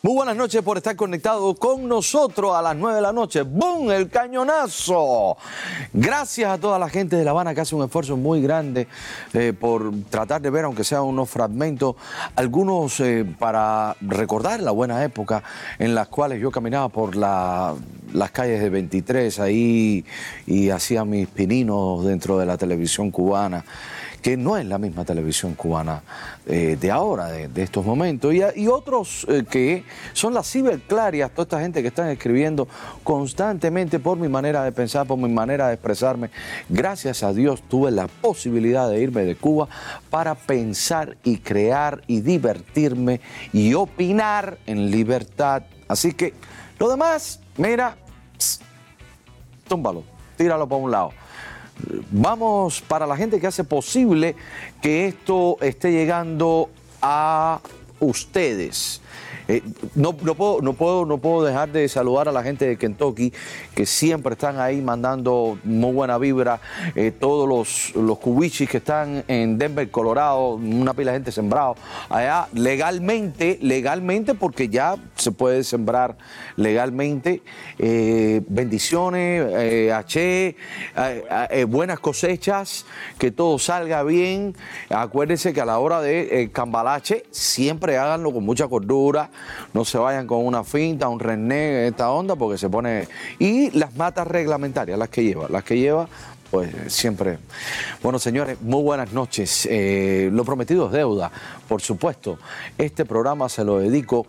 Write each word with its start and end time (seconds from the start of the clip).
Muy 0.00 0.14
buenas 0.14 0.36
noches 0.36 0.62
por 0.62 0.76
estar 0.76 0.94
conectado 0.94 1.54
con 1.56 1.88
nosotros 1.88 2.54
a 2.54 2.62
las 2.62 2.76
9 2.76 2.94
de 2.96 3.02
la 3.02 3.12
noche. 3.12 3.42
¡Bum! 3.42 3.90
El 3.90 4.08
cañonazo. 4.08 5.36
Gracias 5.92 6.48
a 6.52 6.56
toda 6.58 6.78
la 6.78 6.88
gente 6.88 7.16
de 7.16 7.24
La 7.24 7.32
Habana 7.32 7.52
que 7.52 7.62
hace 7.62 7.74
un 7.74 7.82
esfuerzo 7.84 8.16
muy 8.16 8.40
grande 8.40 8.86
eh, 9.34 9.52
por 9.58 9.90
tratar 10.08 10.40
de 10.40 10.50
ver, 10.50 10.66
aunque 10.66 10.84
sea 10.84 11.02
unos 11.02 11.28
fragmentos, 11.28 11.96
algunos 12.36 13.00
eh, 13.00 13.26
para 13.40 13.96
recordar 14.00 14.60
la 14.60 14.70
buena 14.70 15.02
época 15.02 15.42
en 15.80 15.96
las 15.96 16.06
cuales 16.06 16.40
yo 16.40 16.52
caminaba 16.52 16.88
por 16.90 17.16
la- 17.16 17.74
las 18.12 18.30
calles 18.30 18.60
de 18.62 18.70
23 18.70 19.40
ahí 19.40 20.04
y 20.46 20.70
hacía 20.70 21.04
mis 21.04 21.26
pininos 21.26 22.04
dentro 22.04 22.38
de 22.38 22.46
la 22.46 22.56
televisión 22.56 23.10
cubana 23.10 23.64
que 24.22 24.36
no 24.36 24.56
es 24.56 24.66
la 24.66 24.78
misma 24.78 25.04
televisión 25.04 25.54
cubana 25.54 26.02
eh, 26.46 26.76
de 26.80 26.90
ahora, 26.90 27.26
de, 27.28 27.62
estos 27.62 27.84
momentos, 27.84 28.34
y, 28.34 28.42
y 28.56 28.68
otros 28.68 29.26
eh, 29.28 29.44
que 29.48 29.84
son 30.12 30.34
las 30.34 30.50
ciberclarias, 30.50 31.30
toda 31.30 31.44
esta 31.44 31.60
gente 31.60 31.82
que 31.82 31.88
están 31.88 32.08
escribiendo 32.08 32.68
constantemente 33.04 33.98
por 33.98 34.18
mi 34.18 34.28
manera 34.28 34.64
de 34.64 34.72
pensar, 34.72 35.06
por 35.06 35.18
mi 35.18 35.28
manera 35.28 35.68
de 35.68 35.74
expresarme. 35.74 36.30
Gracias 36.68 37.22
a 37.22 37.32
Dios 37.32 37.62
tuve 37.68 37.90
la 37.90 38.08
posibilidad 38.08 38.88
de 38.88 39.00
irme 39.00 39.24
de 39.24 39.36
Cuba 39.36 39.68
para 40.10 40.34
pensar 40.34 41.16
y 41.24 41.38
crear 41.38 42.02
y 42.06 42.20
divertirme 42.20 43.20
y 43.52 43.74
opinar 43.74 44.58
en 44.66 44.90
libertad. 44.90 45.62
Así 45.86 46.12
que 46.12 46.34
lo 46.78 46.88
demás, 46.88 47.40
mira, 47.56 47.96
pss, 48.36 48.60
túmbalo, 49.66 50.04
tíralo 50.36 50.68
para 50.68 50.82
un 50.82 50.90
lado. 50.90 51.10
Vamos 52.10 52.80
para 52.80 53.06
la 53.06 53.16
gente 53.16 53.40
que 53.40 53.46
hace 53.46 53.64
posible 53.64 54.34
que 54.82 55.06
esto 55.06 55.56
esté 55.60 55.92
llegando 55.92 56.70
a 57.00 57.60
ustedes. 58.00 59.00
Eh, 59.50 59.62
no, 59.94 60.12
puedo, 60.12 60.60
no, 60.60 60.74
puedo, 60.74 61.06
no 61.06 61.16
puedo 61.16 61.42
dejar 61.42 61.72
de 61.72 61.88
saludar 61.88 62.28
a 62.28 62.32
la 62.32 62.42
gente 62.42 62.66
de 62.66 62.76
Kentucky 62.76 63.32
que 63.74 63.86
siempre 63.86 64.34
están 64.34 64.60
ahí 64.60 64.82
mandando 64.82 65.58
muy 65.64 65.92
buena 65.92 66.18
vibra. 66.18 66.60
Eh, 66.94 67.12
todos 67.18 67.48
los, 67.48 67.94
los 67.96 68.18
cubichis 68.18 68.68
que 68.68 68.76
están 68.76 69.24
en 69.26 69.56
Denver, 69.56 69.90
Colorado, 69.90 70.56
una 70.56 70.92
pila 70.92 71.12
de 71.12 71.16
gente 71.16 71.32
sembrado 71.32 71.76
allá 72.10 72.46
legalmente, 72.52 73.58
legalmente, 73.62 74.34
porque 74.34 74.68
ya 74.68 74.96
se 75.28 75.32
puede 75.32 75.62
sembrar 75.62 76.16
legalmente. 76.56 77.42
Eh, 77.78 78.40
bendiciones, 78.48 79.46
eh, 79.58 79.92
H, 79.92 80.20
eh, 80.20 80.56
eh, 81.50 81.64
buenas 81.64 82.00
cosechas, 82.00 82.86
que 83.18 83.30
todo 83.30 83.58
salga 83.58 84.02
bien. 84.04 84.56
Acuérdense 84.88 85.52
que 85.52 85.60
a 85.60 85.66
la 85.66 85.78
hora 85.80 86.00
de 86.00 86.48
cambalache, 86.50 87.24
siempre 87.30 87.98
háganlo 87.98 88.32
con 88.32 88.42
mucha 88.42 88.68
cordura, 88.68 89.30
no 89.74 89.84
se 89.84 89.98
vayan 89.98 90.26
con 90.26 90.46
una 90.46 90.64
finta, 90.64 91.08
un 91.08 91.20
rené, 91.20 91.88
esta 91.88 92.10
onda, 92.10 92.34
porque 92.34 92.56
se 92.56 92.70
pone. 92.70 93.06
Y 93.38 93.70
las 93.78 93.94
matas 93.96 94.26
reglamentarias, 94.26 94.98
las 94.98 95.10
que 95.10 95.24
lleva, 95.24 95.46
las 95.50 95.62
que 95.62 95.76
lleva. 95.76 96.08
Pues 96.50 96.70
siempre. 96.86 97.38
Bueno, 98.02 98.18
señores, 98.18 98.58
muy 98.62 98.82
buenas 98.82 99.12
noches. 99.12 99.68
Lo 99.70 100.46
prometido 100.46 100.86
es 100.86 100.92
deuda, 100.92 101.30
por 101.68 101.82
supuesto. 101.82 102.38
Este 102.78 103.04
programa 103.04 103.50
se 103.50 103.66
lo 103.66 103.80
dedico 103.80 104.26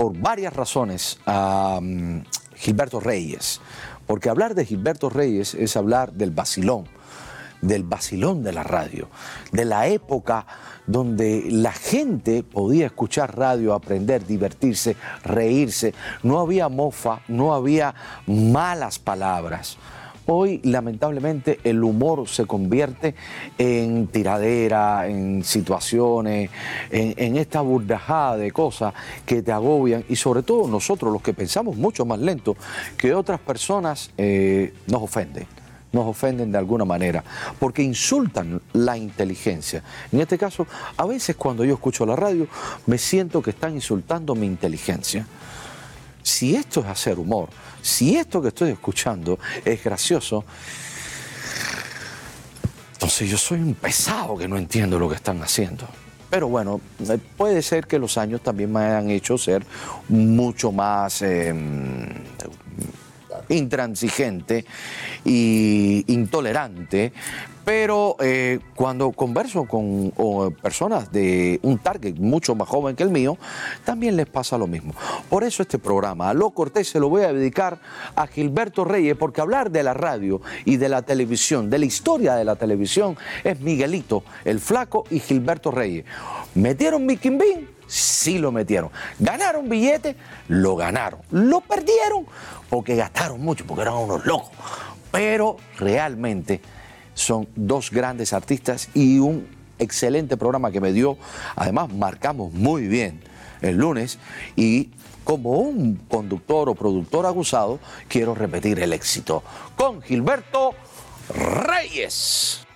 por 0.00 0.18
varias 0.18 0.54
razones 0.54 1.18
a 1.26 1.78
mm, 1.78 2.22
Gilberto 2.56 3.00
Reyes. 3.00 3.60
Porque 4.06 4.30
hablar 4.30 4.54
de 4.54 4.64
Gilberto 4.64 5.10
Reyes 5.10 5.52
es 5.52 5.76
hablar 5.76 6.14
del 6.14 6.30
vacilón, 6.30 6.86
del 7.60 7.84
vacilón 7.84 8.42
de 8.42 8.54
la 8.54 8.62
radio, 8.62 9.10
de 9.52 9.66
la 9.66 9.88
época 9.88 10.46
donde 10.86 11.44
la 11.50 11.72
gente 11.72 12.42
podía 12.42 12.86
escuchar 12.86 13.36
radio, 13.36 13.74
aprender, 13.74 14.26
divertirse, 14.26 14.96
reírse. 15.22 15.92
No 16.22 16.40
había 16.40 16.70
mofa, 16.70 17.20
no 17.28 17.52
había 17.52 17.94
malas 18.26 18.98
palabras. 18.98 19.76
Hoy, 20.32 20.60
lamentablemente, 20.62 21.58
el 21.64 21.82
humor 21.82 22.28
se 22.28 22.46
convierte 22.46 23.16
en 23.58 24.06
tiradera, 24.06 25.08
en 25.08 25.42
situaciones, 25.42 26.50
en, 26.92 27.36
esta 27.36 27.62
burdajada 27.62 28.36
de 28.36 28.52
cosas 28.52 28.94
que 29.26 29.42
te 29.42 29.50
agobian 29.50 30.04
y 30.08 30.14
sobre 30.14 30.44
todo 30.44 30.68
nosotros, 30.68 31.12
los 31.12 31.20
que 31.20 31.34
pensamos 31.34 31.76
mucho 31.76 32.04
más 32.04 32.20
lento 32.20 32.56
que 32.96 33.12
otras 33.12 33.40
personas, 33.40 34.12
eh, 34.18 34.72
nos 34.86 35.02
ofenden 35.02 35.48
nos 35.90 36.06
ofenden 36.06 36.52
de 36.52 36.58
alguna 36.58 36.84
manera, 36.84 37.24
porque 37.58 37.82
insultan 37.82 38.62
la 38.72 38.96
inteligencia. 38.96 39.82
En 40.12 40.20
este 40.20 40.38
caso, 40.38 40.64
a 40.96 41.04
veces 41.04 41.34
cuando 41.34 41.64
yo 41.64 41.74
escucho 41.74 42.06
la 42.06 42.14
radio, 42.14 42.46
me 42.86 42.96
siento 42.96 43.42
que 43.42 43.50
están 43.50 43.74
insultando 43.74 44.36
mi 44.36 44.46
inteligencia. 44.46 45.26
Si 46.30 46.54
esto 46.54 46.80
es 46.80 46.86
hacer 46.86 47.18
humor, 47.18 47.48
si 47.82 48.16
esto 48.16 48.40
que 48.40 48.48
estoy 48.48 48.70
escuchando 48.70 49.36
es 49.64 49.82
gracioso, 49.82 50.44
entonces 52.92 53.28
yo 53.28 53.36
soy 53.36 53.58
un 53.58 53.74
pesado 53.74 54.38
que 54.38 54.46
no 54.46 54.56
entiendo 54.56 54.96
lo 54.96 55.08
que 55.08 55.16
están 55.16 55.42
haciendo. 55.42 55.88
Pero 56.30 56.46
bueno, 56.48 56.80
eh, 57.00 57.18
puede 57.36 57.62
ser 57.62 57.88
que 57.88 57.98
los 57.98 58.16
años 58.16 58.42
también 58.42 58.72
me 58.72 58.78
hayan 58.78 59.10
hecho 59.10 59.36
ser 59.36 59.66
mucho 60.08 60.70
más 60.70 61.20
eh, 61.22 61.52
intransigente 63.48 64.64
y 65.24 66.04
intolerante, 66.12 67.12
pero 67.64 68.16
eh, 68.20 68.60
cuando 68.74 69.12
converso 69.12 69.64
con 69.64 70.12
personas 70.62 71.12
de 71.12 71.60
un 71.62 71.78
target 71.78 72.16
mucho 72.16 72.54
más 72.54 72.68
joven 72.68 72.96
que 72.96 73.02
el 73.02 73.10
mío, 73.10 73.36
también 73.84 74.16
les 74.16 74.26
pasa 74.26 74.58
lo 74.58 74.66
mismo. 74.66 74.94
Por 75.28 75.44
eso 75.44 75.62
este 75.62 75.78
programa, 75.78 76.30
a 76.30 76.34
Lo 76.34 76.50
Cortés, 76.50 76.88
se 76.88 77.00
lo 77.00 77.08
voy 77.08 77.22
a 77.22 77.32
dedicar 77.32 77.78
a 78.16 78.26
Gilberto 78.26 78.84
Reyes, 78.84 79.16
porque 79.16 79.40
hablar 79.40 79.70
de 79.70 79.82
la 79.82 79.94
radio 79.94 80.40
y 80.64 80.76
de 80.76 80.88
la 80.88 81.02
televisión, 81.02 81.70
de 81.70 81.78
la 81.78 81.86
historia 81.86 82.34
de 82.34 82.44
la 82.44 82.56
televisión, 82.56 83.16
es 83.44 83.60
Miguelito, 83.60 84.24
el 84.44 84.60
Flaco 84.60 85.04
y 85.10 85.20
Gilberto 85.20 85.70
Reyes. 85.70 86.04
¿Metieron 86.54 87.06
mi 87.06 87.16
quimbín? 87.16 87.68
Sí 87.86 88.38
lo 88.38 88.52
metieron. 88.52 88.90
¿Ganaron 89.18 89.68
billete? 89.68 90.14
Lo 90.48 90.76
ganaron. 90.76 91.20
¿Lo 91.30 91.60
perdieron? 91.60 92.24
Porque 92.68 92.94
gastaron 92.94 93.40
mucho, 93.40 93.66
porque 93.66 93.82
eran 93.82 93.94
unos 93.94 94.24
locos. 94.24 94.50
Pero 95.10 95.56
realmente 95.76 96.60
son 97.20 97.48
dos 97.54 97.90
grandes 97.90 98.32
artistas 98.32 98.88
y 98.94 99.18
un 99.18 99.46
excelente 99.78 100.36
programa 100.36 100.70
que 100.70 100.80
me 100.80 100.92
dio. 100.92 101.18
Además, 101.56 101.92
marcamos 101.92 102.52
muy 102.52 102.86
bien 102.88 103.22
el 103.60 103.76
lunes 103.76 104.18
y 104.56 104.90
como 105.24 105.50
un 105.58 105.96
conductor 106.08 106.68
o 106.68 106.74
productor 106.74 107.26
acusado, 107.26 107.78
quiero 108.08 108.34
repetir 108.34 108.80
el 108.80 108.92
éxito 108.92 109.42
con 109.76 110.02
Gilberto 110.02 110.74
Reyes. 111.28 112.66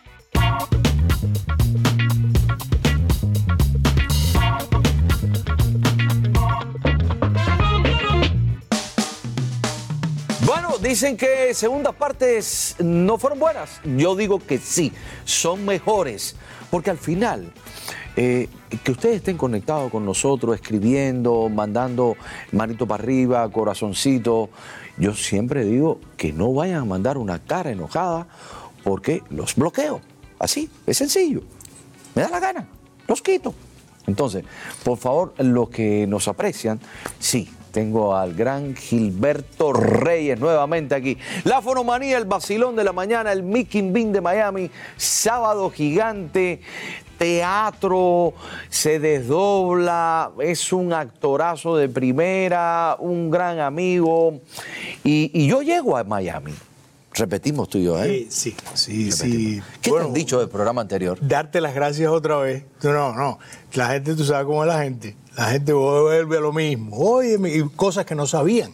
Dicen 10.88 11.16
que 11.16 11.54
segundas 11.54 11.94
partes 11.94 12.76
no 12.78 13.16
fueron 13.16 13.38
buenas. 13.38 13.80
Yo 13.96 14.14
digo 14.14 14.38
que 14.38 14.58
sí, 14.58 14.92
son 15.24 15.64
mejores. 15.64 16.36
Porque 16.70 16.90
al 16.90 16.98
final, 16.98 17.52
eh, 18.16 18.48
que 18.82 18.92
ustedes 18.92 19.16
estén 19.16 19.38
conectados 19.38 19.90
con 19.90 20.04
nosotros, 20.04 20.54
escribiendo, 20.54 21.48
mandando 21.48 22.16
manito 22.52 22.86
para 22.86 23.02
arriba, 23.02 23.50
corazoncito. 23.50 24.50
Yo 24.98 25.14
siempre 25.14 25.64
digo 25.64 26.00
que 26.16 26.32
no 26.32 26.52
vayan 26.52 26.82
a 26.82 26.84
mandar 26.84 27.16
una 27.16 27.38
cara 27.38 27.70
enojada 27.70 28.26
porque 28.82 29.22
los 29.30 29.54
bloqueo. 29.54 30.02
Así, 30.38 30.68
es 30.86 30.98
sencillo. 30.98 31.42
Me 32.14 32.22
da 32.22 32.28
la 32.28 32.40
gana, 32.40 32.68
los 33.08 33.22
quito. 33.22 33.54
Entonces, 34.06 34.44
por 34.84 34.98
favor, 34.98 35.34
los 35.38 35.70
que 35.70 36.06
nos 36.06 36.28
aprecian, 36.28 36.78
sí, 37.18 37.48
tengo 37.74 38.14
al 38.16 38.34
gran 38.34 38.76
Gilberto 38.76 39.72
Reyes 39.72 40.38
nuevamente 40.38 40.94
aquí. 40.94 41.18
La 41.42 41.60
Fonomanía, 41.60 42.16
el 42.16 42.24
vacilón 42.24 42.76
de 42.76 42.84
la 42.84 42.92
mañana, 42.92 43.32
el 43.32 43.42
Mickey 43.42 43.82
Bean 43.90 44.12
de 44.12 44.20
Miami, 44.20 44.70
sábado 44.96 45.68
gigante, 45.70 46.60
teatro, 47.18 48.32
se 48.68 49.00
desdobla, 49.00 50.30
es 50.38 50.72
un 50.72 50.92
actorazo 50.92 51.76
de 51.76 51.88
primera, 51.88 52.96
un 53.00 53.28
gran 53.28 53.58
amigo. 53.58 54.40
Y, 55.02 55.32
y 55.34 55.48
yo 55.48 55.60
llego 55.62 55.96
a 55.96 56.04
Miami. 56.04 56.52
Repetimos 57.12 57.68
tú 57.68 57.78
y 57.78 57.84
yo, 57.84 58.02
¿eh? 58.02 58.26
Sí, 58.28 58.54
sí, 58.74 59.10
sí. 59.10 59.60
¿Qué 59.80 59.82
te 59.82 59.90
Bueno, 59.90 60.06
han 60.06 60.14
dicho 60.14 60.38
del 60.38 60.48
programa 60.48 60.80
anterior? 60.80 61.18
Darte 61.20 61.60
las 61.60 61.74
gracias 61.74 62.08
otra 62.08 62.36
vez. 62.38 62.64
No, 62.82 62.92
no, 62.92 63.14
no. 63.14 63.38
La 63.74 63.88
gente, 63.88 64.14
tú 64.14 64.24
sabes 64.24 64.46
cómo 64.46 64.62
es 64.64 64.68
la 64.68 64.82
gente. 64.82 65.16
La 65.36 65.46
gente 65.46 65.72
vuelve 65.72 66.36
a 66.36 66.40
lo 66.40 66.52
mismo. 66.52 66.96
Oye, 66.96 67.38
y 67.48 67.62
cosas 67.76 68.04
que 68.06 68.14
no 68.14 68.26
sabían 68.26 68.72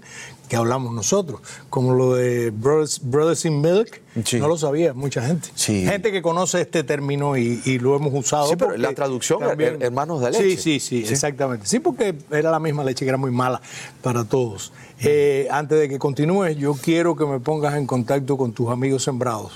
que 0.49 0.57
hablamos 0.57 0.93
nosotros, 0.93 1.41
como 1.69 1.95
lo 1.95 2.15
de 2.17 2.51
Brothers, 2.51 3.01
Brothers 3.05 3.45
in 3.45 3.61
Milk, 3.61 4.01
Sí. 4.25 4.41
no 4.41 4.49
lo 4.49 4.59
sabía 4.59 4.93
mucha 4.95 5.23
gente. 5.25 5.49
Sí. 5.55 5.85
Gente 5.85 6.11
que 6.11 6.21
conoce 6.23 6.61
este 6.61 6.83
término 6.83 7.37
y, 7.37 7.63
y 7.65 7.79
lo 7.79 7.95
hemos 7.95 8.13
usado. 8.13 8.49
Sí, 8.49 8.57
pero 8.57 8.77
la 8.77 8.93
traducción, 8.93 9.39
también- 9.39 9.77
her- 9.77 9.85
hermanos 9.85 10.21
de 10.21 10.33
Sí, 10.33 10.43
leche. 10.43 10.57
sí, 10.61 10.81
sí, 10.81 11.07
Sí. 11.07 11.13
exactamente. 11.13 11.67
Sí, 11.69 11.79
porque 11.79 12.17
era 12.33 12.51
la 12.51 12.59
misma 12.59 12.83
leche 12.83 13.05
que 13.05 13.11
era 13.11 13.17
muy 13.17 13.31
mala 13.31 13.61
para 14.03 14.25
todos. 14.25 14.73
Eh, 15.03 15.47
antes 15.53 15.79
de 15.79 15.89
que 15.89 16.01
continúes, 16.01 16.57
yo 16.57 16.75
quiero 16.75 17.15
que 17.15 17.25
me 17.27 17.39
pongas 17.39 17.77
en 17.77 17.87
contacto 17.87 18.37
con 18.37 18.53
tus 18.53 18.71
amigos 18.71 19.05
sembrados. 19.05 19.53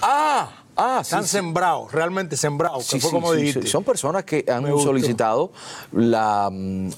Ah, 0.00 0.27
ah, 0.78 1.00
Están 1.02 1.24
sí. 1.24 1.28
sembrados, 1.30 1.92
realmente 1.92 2.36
sembrados, 2.36 2.86
Sí, 2.86 2.98
fue 3.00 3.10
como. 3.10 3.32
Son 3.66 3.84
personas 3.84 4.24
que 4.24 4.44
han 4.48 4.62
Me 4.64 4.70
solicitado 4.70 5.52
la, 5.92 6.50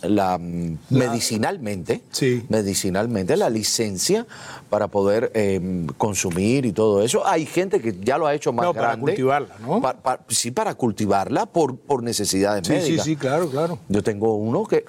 la, 0.02 0.38
mm, 0.38 0.76
medicinalmente, 0.90 2.02
Sí. 2.10 2.44
medicinalmente 2.48 3.36
la 3.36 3.50
licencia 3.50 4.26
para 4.68 4.88
poder 4.88 5.30
eh, 5.34 5.86
consumir 5.98 6.66
y 6.66 6.72
todo 6.72 7.02
eso. 7.02 7.26
Hay 7.26 7.46
gente 7.46 7.80
que 7.80 7.96
ya 8.00 8.18
lo 8.18 8.26
ha 8.26 8.34
hecho 8.34 8.52
más 8.52 8.66
No, 8.66 8.74
para 8.74 8.88
grande. 8.88 9.02
cultivarla, 9.12 9.56
¿no? 9.60 9.80
Pa- 9.80 9.94
pa- 9.94 10.20
sí, 10.28 10.50
para 10.50 10.74
cultivarla 10.74 11.46
por, 11.46 11.76
por 11.76 12.02
necesidades 12.02 12.66
Sí, 12.66 12.74
sí, 12.74 12.78
médicas. 12.80 13.04
sí, 13.04 13.16
claro, 13.16 13.48
claro. 13.50 13.78
Yo 13.88 14.02
tengo 14.02 14.34
uno 14.34 14.64
que 14.64 14.84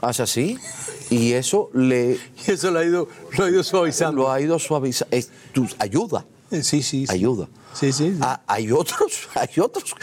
hace 0.00 0.22
así 0.22 0.58
y 1.10 1.32
eso 1.32 1.70
le 1.74 2.18
Y 2.46 2.50
eso 2.52 2.70
lo 2.70 2.78
ha 2.78 2.84
ido, 2.84 3.08
lo 3.36 3.44
ha 3.44 3.50
ido 3.50 3.62
suavizando. 3.62 4.22
lo 4.22 4.30
ha 4.30 4.40
ido 4.40 4.58
suavizando. 4.58 5.14
Es 5.16 5.30
tu- 5.52 5.66
ayuda, 5.78 6.24
Sí, 6.62 6.82
sí, 6.82 6.82
sí. 6.82 7.06
ayuda. 7.08 7.48
Sí, 7.72 7.92
sí, 7.92 8.10
sí. 8.12 8.18
Ah, 8.20 8.40
hay 8.46 8.70
otros, 8.72 9.28
hay 9.34 9.48
otros 9.60 9.94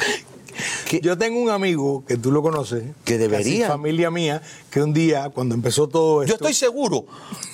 que, 0.87 0.99
Yo 0.99 1.17
tengo 1.17 1.39
un 1.39 1.49
amigo 1.49 2.03
que 2.05 2.17
tú 2.17 2.31
lo 2.31 2.41
conoces, 2.41 2.83
Que 3.05 3.17
debería. 3.17 3.67
familia 3.67 4.09
mía, 4.11 4.41
que 4.71 4.81
un 4.81 4.93
día 4.93 5.29
cuando 5.29 5.55
empezó 5.55 5.87
todo 5.87 6.23
esto, 6.23 6.29
Yo 6.31 6.35
estoy 6.35 6.53
seguro 6.53 7.05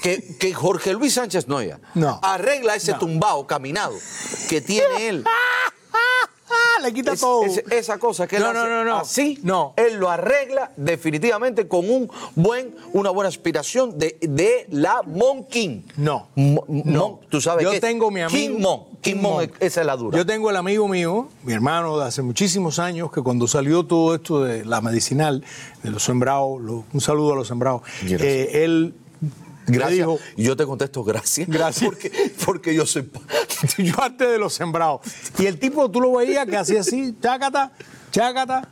que, 0.02 0.38
que 0.40 0.54
Jorge 0.54 0.94
Luis 0.94 1.14
Sánchez 1.14 1.48
Noya 1.48 1.80
No. 1.94 2.20
arregla 2.24 2.76
ese 2.76 2.94
No. 2.94 3.00
tumbao 3.00 3.46
caminado 3.46 3.94
que 4.50 4.62
tiene 4.62 5.10
él. 5.10 5.24
Le 6.86 6.94
quita 6.94 7.14
Es- 7.14 7.20
todo. 7.20 7.44
es- 7.44 7.64
esa 7.72 7.98
cosa 7.98 8.28
que 8.28 8.38
él 8.38 8.44
No, 8.44 8.50
hace 8.50 8.60
no, 8.60 8.68
no, 8.70 8.84
no. 8.86 8.96
así, 8.98 9.40
No. 9.44 9.74
él 9.78 9.96
lo 9.96 10.10
arregla 10.10 10.72
definitivamente 10.78 11.68
con 11.68 11.90
un 11.90 12.10
buen, 12.36 12.76
una 12.94 13.10
buena 13.10 13.28
aspiración 13.30 13.98
de, 13.98 14.18
de 14.22 14.68
la 14.72 15.02
Monkin. 15.06 15.86
No. 15.98 16.28
No. 16.36 16.62
Mon, 16.68 17.20
tú 17.30 17.42
sabes 17.42 17.64
Yo 17.64 17.72
qué? 17.72 17.80
tengo 17.80 18.12
mi 18.12 18.22
amigo. 18.22 18.38
King 18.38 18.62
Mon. 18.62 18.84
King 19.02 19.16
Mon, 19.16 19.34
Mon. 19.34 19.52
esa 19.60 19.82
es 19.82 19.88
la 19.88 19.96
dura. 19.96 20.18
Yo 20.18 20.26
tengo 20.26 20.50
el 20.50 20.56
amigo 20.56 20.88
mío, 20.88 21.28
mi 21.44 21.54
hermano 21.54 21.98
de 22.00 22.06
hace 22.06 22.22
muchísimos 22.22 22.80
años, 22.80 23.12
que 23.12 23.22
cuando 23.22 23.48
salió 23.48 23.84
todo 23.86 24.16
esto 24.16 24.44
de 24.44 24.66
la 24.66 24.82
medicinal, 24.82 25.44
de 25.84 25.92
los 25.92 26.04
sembrados, 26.04 26.62
lo- 26.62 26.84
un 26.92 27.02
saludo 27.02 27.34
a 27.34 27.36
los 27.36 27.48
sembrados, 27.48 27.82
eh, 28.08 28.64
él 28.64 28.96
Gracias. 29.68 29.92
dijo, 30.00 30.20
yo 30.38 30.56
te 30.56 30.66
contesto 30.66 31.04
gracias. 31.04 31.48
Gracias. 31.48 31.86
Porque, 31.90 32.12
porque 32.46 32.76
yo 32.76 32.86
soy. 32.86 33.10
yo 33.78 33.94
antes 34.02 34.30
de 34.30 34.38
los 34.38 34.54
sembrados. 34.54 35.02
Y 35.40 35.46
el 35.46 35.58
tipo, 35.60 35.90
tú 35.90 36.02
lo 36.02 36.12
veías 36.14 36.46
que 36.48 36.58
hacía 36.58 36.82
así, 36.82 37.16
chácata, 37.22 37.72
chácata, 38.12 38.68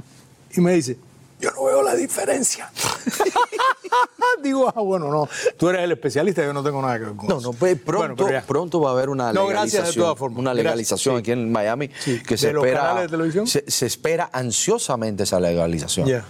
y 0.55 0.61
me 0.61 0.73
dice, 0.73 0.97
yo 1.39 1.51
no 1.51 1.65
veo 1.65 1.81
la 1.81 1.95
diferencia. 1.95 2.71
Digo, 4.41 4.71
ah, 4.75 4.81
bueno, 4.81 5.09
no, 5.09 5.29
tú 5.57 5.69
eres 5.69 5.83
el 5.83 5.91
especialista, 5.91 6.43
yo 6.43 6.51
no 6.53 6.63
tengo 6.63 6.81
nada 6.81 6.97
que 6.99 7.05
ver 7.05 7.15
con 7.15 7.27
No, 7.29 7.37
eso. 7.37 7.51
no, 7.51 7.57
pues 7.57 7.77
Bueno, 7.85 8.15
pronto, 8.15 8.41
pronto 8.47 8.81
va 8.81 8.89
a 8.89 8.93
haber 8.93 9.09
una 9.09 9.31
No, 9.31 9.47
legalización. 9.47 9.81
gracias 9.83 9.95
de 9.95 10.01
todas 10.01 10.17
formas. 10.17 10.39
Una 10.39 10.49
Gracias, 10.53 10.63
legalización 10.65 11.15
sí. 11.15 11.19
aquí 11.19 11.31
en 11.31 11.51
Miami 11.51 11.89
Sí. 11.99 12.21
que 12.23 12.37
se 12.37 12.47
¿De 12.47 12.53
los 12.53 12.65
espera. 12.65 13.01
de 13.01 13.07
televisión? 13.07 13.47
Se, 13.47 13.63
se 13.69 13.85
espera 13.85 14.29
ansiosamente 14.33 15.23
esa 15.23 15.39
legalización. 15.39 16.07
Ya. 16.07 16.25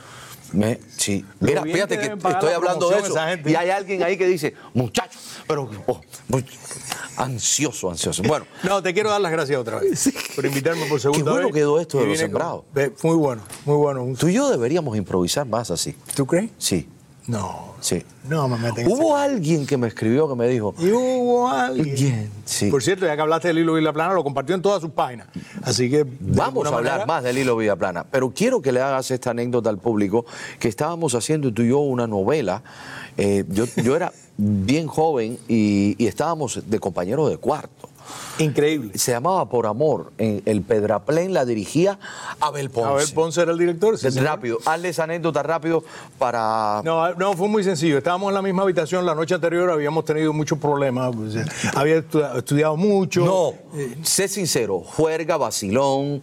Me- 0.53 0.79
sí. 0.97 1.25
Mira, 1.39 1.63
fíjate 1.63 1.97
que 2.00 2.05
estoy 2.05 2.50
la 2.50 2.55
hablando 2.55 2.89
de 2.89 3.00
eso. 3.00 3.15
Y 3.45 3.55
hay 3.55 3.69
alguien 3.71 4.03
ahí 4.03 4.17
que 4.17 4.27
dice, 4.27 4.53
muchacho, 4.73 5.17
pero 5.47 5.69
oh, 5.88 6.00
muy 6.29 6.45
ansioso, 7.17 7.89
ansioso. 7.89 8.23
Bueno, 8.23 8.45
No, 8.63 8.81
te 8.81 8.94
quiero 8.94 9.09
dar 9.09 9.21
las 9.21 9.31
gracias 9.31 9.59
otra 9.59 9.79
vez 9.79 10.11
por 10.35 10.45
invitarme 10.45 10.85
por 10.85 11.00
segunda 11.00 11.23
Qué 11.25 11.29
bueno 11.31 11.47
vez. 11.47 11.53
quedó 11.55 11.79
esto 11.79 12.00
de 12.00 12.05
los 12.07 12.13
con- 12.17 12.25
sembrados. 12.27 12.63
Muy 13.03 13.15
bueno, 13.15 13.41
muy 13.65 13.75
bueno. 13.77 14.13
Tú 14.17 14.27
y 14.27 14.33
yo 14.33 14.50
deberíamos 14.50 14.95
improvisar 14.97 15.45
más 15.45 15.71
así. 15.71 15.95
¿Tú 16.15 16.25
crees? 16.25 16.50
Sí, 16.57 16.88
No, 17.25 17.74
sí. 17.80 18.04
no 18.28 18.46
en 18.46 18.88
Hubo 18.92 19.16
alguien 19.16 19.66
que 19.66 19.78
me 19.78 19.88
escribió 19.88 20.28
que 20.28 20.36
me 20.36 20.48
dijo, 20.48 20.75
Y 20.78 20.92
hubo 20.92 21.48
alguien. 21.50 22.30
Sí. 22.44 22.70
Por 22.70 22.84
cierto, 22.84 23.06
ya 23.06 23.16
que 23.16 23.22
hablaste 23.22 23.48
del 23.48 23.60
hilo 23.60 23.78
y 23.78 23.81
la 23.81 23.94
plana, 23.94 24.14
lo 24.14 24.24
compartió 24.25 24.54
en 24.56 24.62
todas 24.62 24.81
sus 24.81 24.92
páginas. 24.92 25.28
Así 25.62 25.90
que. 25.90 26.04
de 26.04 26.12
Vamos 26.20 26.66
a 26.66 26.75
hablar 26.75 26.92
manera- 27.00 27.06
más 27.06 27.24
del 27.24 27.38
hilo 27.38 27.56
Villaplana, 27.56 28.04
pero 28.04 28.31
quiero 28.31 28.62
que 28.62 28.72
le 28.74 28.81
hagas 28.81 29.10
esta 29.12 29.30
anécdota 29.31 29.70
al 29.70 29.78
público, 29.78 30.25
que 30.60 30.68
estábamos 30.68 31.16
haciendo 31.16 31.54
tú 31.54 31.62
y 31.62 31.70
yo 31.70 31.80
una 31.80 32.08
novela. 32.08 32.62
eh, 33.16 33.46
yo, 33.48 33.66
yo 33.81 33.96
era 33.96 34.12
bien 34.36 34.88
joven 34.88 35.38
y, 35.48 35.96
y 36.04 36.08
estábamos 36.08 36.62
de 36.70 36.80
compañeros 36.80 37.30
de 37.30 37.38
cuarto. 37.38 37.88
Increíble. 38.39 38.97
Se 38.97 39.11
llamaba 39.11 39.47
Por 39.47 39.67
Amor. 39.67 40.11
el 40.17 40.61
Pedraplén 40.63 41.33
la 41.33 41.45
dirigía 41.45 42.00
Abel 42.39 42.69
Ponce. 42.69 42.89
Abel 42.89 43.07
Ponce 43.13 43.41
era 43.41 43.51
el 43.51 43.57
director. 43.59 43.97
sí, 43.97 44.09
señor. 44.11 44.25
Rápido, 44.25 44.57
hazle 44.65 44.89
esa 44.89 45.03
anécdota 45.03 45.44
rápido 45.44 45.83
para... 46.17 46.81
No, 46.83 47.13
no, 47.15 47.33
fue 47.33 47.47
muy 47.47 47.63
sencillo. 47.63 47.97
Estábamos 47.97 48.29
en 48.29 48.33
la 48.35 48.41
misma 48.41 48.63
habitación 48.63 49.05
la 49.05 49.13
noche 49.15 49.35
anterior, 49.35 49.69
habíamos 49.69 50.03
tenido 50.05 50.33
muchos 50.33 50.57
problemas. 50.57 51.15
pues, 51.15 51.35
eh, 51.35 51.45
había 51.75 51.97
estu- 51.97 52.38
estudiado 52.38 52.75
mucho. 52.75 53.23
No, 53.25 53.53
sé 54.03 54.27
sincero, 54.27 54.79
juerga, 54.79 55.38
vacilón, 55.38 56.21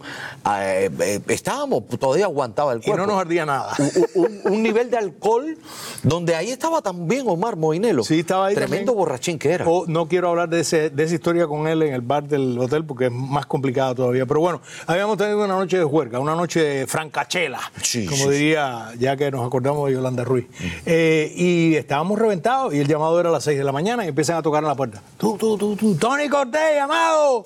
eh, 0.59 0.89
eh, 0.99 1.19
estábamos, 1.29 1.83
todavía 1.99 2.25
aguantaba 2.25 2.73
el 2.73 2.79
Y 2.79 2.83
cuerpo. 2.83 3.05
no 3.05 3.13
nos 3.13 3.21
ardía 3.21 3.45
nada. 3.45 3.73
un, 4.15 4.25
un- 4.25 4.41
un 4.53 4.63
nivel 4.63 4.89
de 4.91 4.97
alcohol 4.97 5.57
donde 6.03 6.35
ahí 6.35 6.49
estaba 6.51 6.81
también 6.81 7.25
Omar 7.27 7.55
Moinelo. 7.55 8.03
Sí, 8.03 8.19
estaba 8.19 8.47
ahí 8.47 8.55
Tremendo 8.55 8.91
también. 8.91 8.97
borrachín 8.97 9.39
que 9.39 9.51
era. 9.51 9.65
O 9.67 9.85
no 9.87 10.07
quiero 10.07 10.29
hablar 10.29 10.49
de, 10.49 10.59
ese, 10.59 10.89
de 10.89 11.03
esa 11.03 11.15
historia 11.15 11.47
con 11.47 11.67
él 11.67 11.70
en 11.73 11.93
el 11.93 12.01
bar 12.01 12.23
del 12.27 12.57
hotel 12.57 12.85
porque 12.85 13.05
es 13.05 13.11
más 13.11 13.45
complicado 13.45 13.93
todavía. 13.95 14.25
Pero 14.25 14.39
bueno, 14.39 14.61
habíamos 14.87 15.17
tenido 15.17 15.37
una 15.43 15.47
noche 15.55 15.77
de 15.77 15.83
juerga, 15.83 16.19
una 16.19 16.35
noche 16.35 16.87
francachela, 16.87 17.59
Sí, 17.81 18.05
como 18.05 18.23
sí, 18.25 18.29
diría, 18.29 18.89
ya 18.97 19.15
que 19.15 19.29
nos 19.31 19.45
acordamos 19.45 19.87
de 19.87 19.93
Yolanda 19.95 20.23
Ruiz. 20.23 20.47
Eh, 20.85 21.31
y 21.35 21.75
estábamos 21.75 22.17
reventados 22.19 22.73
y 22.73 22.79
el 22.79 22.87
llamado 22.87 23.19
era 23.19 23.29
a 23.29 23.31
las 23.33 23.43
6 23.43 23.57
de 23.57 23.63
la 23.63 23.71
mañana 23.71 24.03
y 24.05 24.09
empiezan 24.09 24.37
a 24.37 24.41
tocar 24.41 24.63
en 24.63 24.67
la 24.69 24.75
puerta. 24.75 25.01
Tú, 25.17 25.37
tú, 25.37 25.57
tú, 25.57 25.75
tú, 25.75 25.95
Tony 25.95 26.27
Cortés, 26.29 26.75
llamado. 26.75 27.45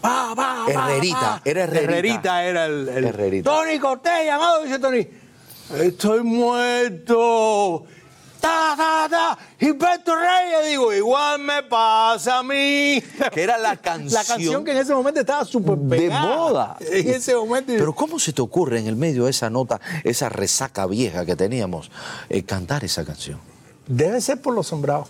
Pa, 0.00 0.32
pa, 0.34 0.64
pa, 0.66 0.90
Herrerita, 0.92 1.20
pa. 1.20 1.42
era 1.44 1.62
Herrerita. 1.62 1.92
Herrerita 1.92 2.44
era 2.44 2.66
el, 2.66 2.88
el- 2.88 3.04
Herrerita. 3.04 3.50
Tony 3.50 3.78
Cortés, 3.78 4.26
llamado, 4.26 4.62
dice 4.64 4.78
Tony. 4.78 5.06
Estoy 5.80 6.22
muerto. 6.22 7.84
Ta, 8.42 8.74
ta, 8.76 9.06
ta. 9.08 9.38
Gilberto 9.58 10.16
Reyes, 10.16 10.68
digo, 10.68 10.92
igual 10.92 11.40
me 11.40 11.62
pasa 11.62 12.40
a 12.40 12.42
mí. 12.42 13.00
Que 13.32 13.42
era 13.42 13.56
la 13.56 13.76
canción 13.80 14.12
La 14.12 14.24
canción 14.24 14.64
que 14.64 14.72
en 14.72 14.78
ese 14.78 14.92
momento 14.92 15.20
estaba 15.20 15.44
súper 15.44 15.76
de 15.78 16.10
moda. 16.10 16.76
En 16.92 17.08
ese 17.08 17.36
momento. 17.36 17.72
Pero 17.72 17.94
¿cómo 17.94 18.18
se 18.18 18.32
te 18.32 18.42
ocurre 18.42 18.80
en 18.80 18.88
el 18.88 18.96
medio 18.96 19.24
de 19.26 19.30
esa 19.30 19.48
nota, 19.48 19.80
esa 20.02 20.28
resaca 20.28 20.86
vieja 20.86 21.24
que 21.24 21.36
teníamos, 21.36 21.90
eh, 22.28 22.42
cantar 22.42 22.82
esa 22.84 23.04
canción? 23.04 23.38
Debe 23.86 24.20
ser 24.20 24.40
por 24.40 24.54
los 24.54 24.66
sembrados. 24.66 25.06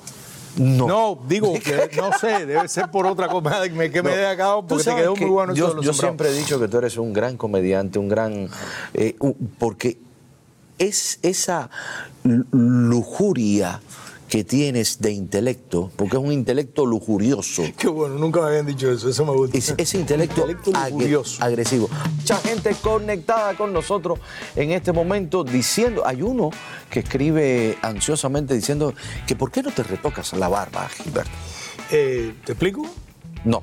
No. 0.56 0.86
No, 0.86 1.18
digo 1.26 1.54
que 1.64 1.90
no 1.96 2.12
sé, 2.18 2.44
debe 2.44 2.68
ser 2.68 2.90
por 2.90 3.06
otra 3.06 3.28
cosa 3.28 3.62
que 3.62 3.70
me, 3.70 3.90
que 3.90 4.02
me 4.02 4.12
haya 4.12 4.32
acabado 4.32 4.66
porque 4.66 4.84
te 4.84 4.94
quedó 4.94 5.14
que 5.14 5.22
muy 5.22 5.30
bueno 5.30 5.54
Yo, 5.54 5.80
yo 5.80 5.94
siempre 5.94 6.28
he 6.28 6.32
dicho 6.34 6.60
que 6.60 6.68
tú 6.68 6.76
eres 6.76 6.98
un 6.98 7.14
gran 7.14 7.38
comediante, 7.38 7.98
un 7.98 8.10
gran. 8.10 8.50
eh, 8.92 9.16
porque 9.58 9.98
es 10.82 11.18
esa 11.22 11.70
lujuria 12.50 13.80
que 14.28 14.44
tienes 14.44 14.98
de 14.98 15.12
intelecto, 15.12 15.90
porque 15.94 16.16
es 16.16 16.22
un 16.22 16.32
intelecto 16.32 16.86
lujurioso. 16.86 17.62
Qué 17.76 17.86
bueno, 17.86 18.14
nunca 18.16 18.40
me 18.40 18.46
habían 18.46 18.64
dicho 18.64 18.90
eso, 18.90 19.10
eso 19.10 19.26
me 19.26 19.32
gusta. 19.32 19.58
Es- 19.58 19.74
ese 19.76 19.98
intelecto, 19.98 20.46
lujurioso. 20.90 21.42
agresivo. 21.44 21.90
Mucha 22.16 22.36
gente 22.38 22.74
conectada 22.80 23.54
con 23.58 23.74
nosotros 23.74 24.18
en 24.56 24.70
este 24.72 24.90
momento 24.92 25.44
diciendo, 25.44 26.02
hay 26.06 26.22
uno 26.22 26.48
que 26.88 27.00
escribe 27.00 27.76
ansiosamente 27.82 28.54
diciendo 28.54 28.94
que 29.26 29.36
¿por 29.36 29.50
qué 29.50 29.62
no 29.62 29.70
te 29.70 29.82
retocas 29.82 30.32
la 30.32 30.48
barba, 30.48 30.88
Gilberto? 30.88 31.30
Eh, 31.90 32.34
¿Te 32.44 32.52
explico? 32.52 32.86
No. 33.44 33.60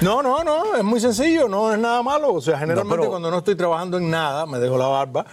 No, 0.00 0.20
no, 0.22 0.42
no, 0.42 0.74
es 0.74 0.82
muy 0.82 0.98
sencillo, 0.98 1.48
no 1.48 1.72
es 1.72 1.78
nada 1.78 2.02
malo. 2.02 2.32
O 2.34 2.40
sea, 2.40 2.58
generalmente 2.58 2.96
pero- 3.02 3.10
cuando 3.10 3.30
no 3.30 3.38
estoy 3.38 3.54
trabajando 3.54 3.98
en 3.98 4.10
nada, 4.10 4.46
me 4.46 4.58
dejo 4.58 4.76
la 4.78 4.86
barba. 4.88 5.26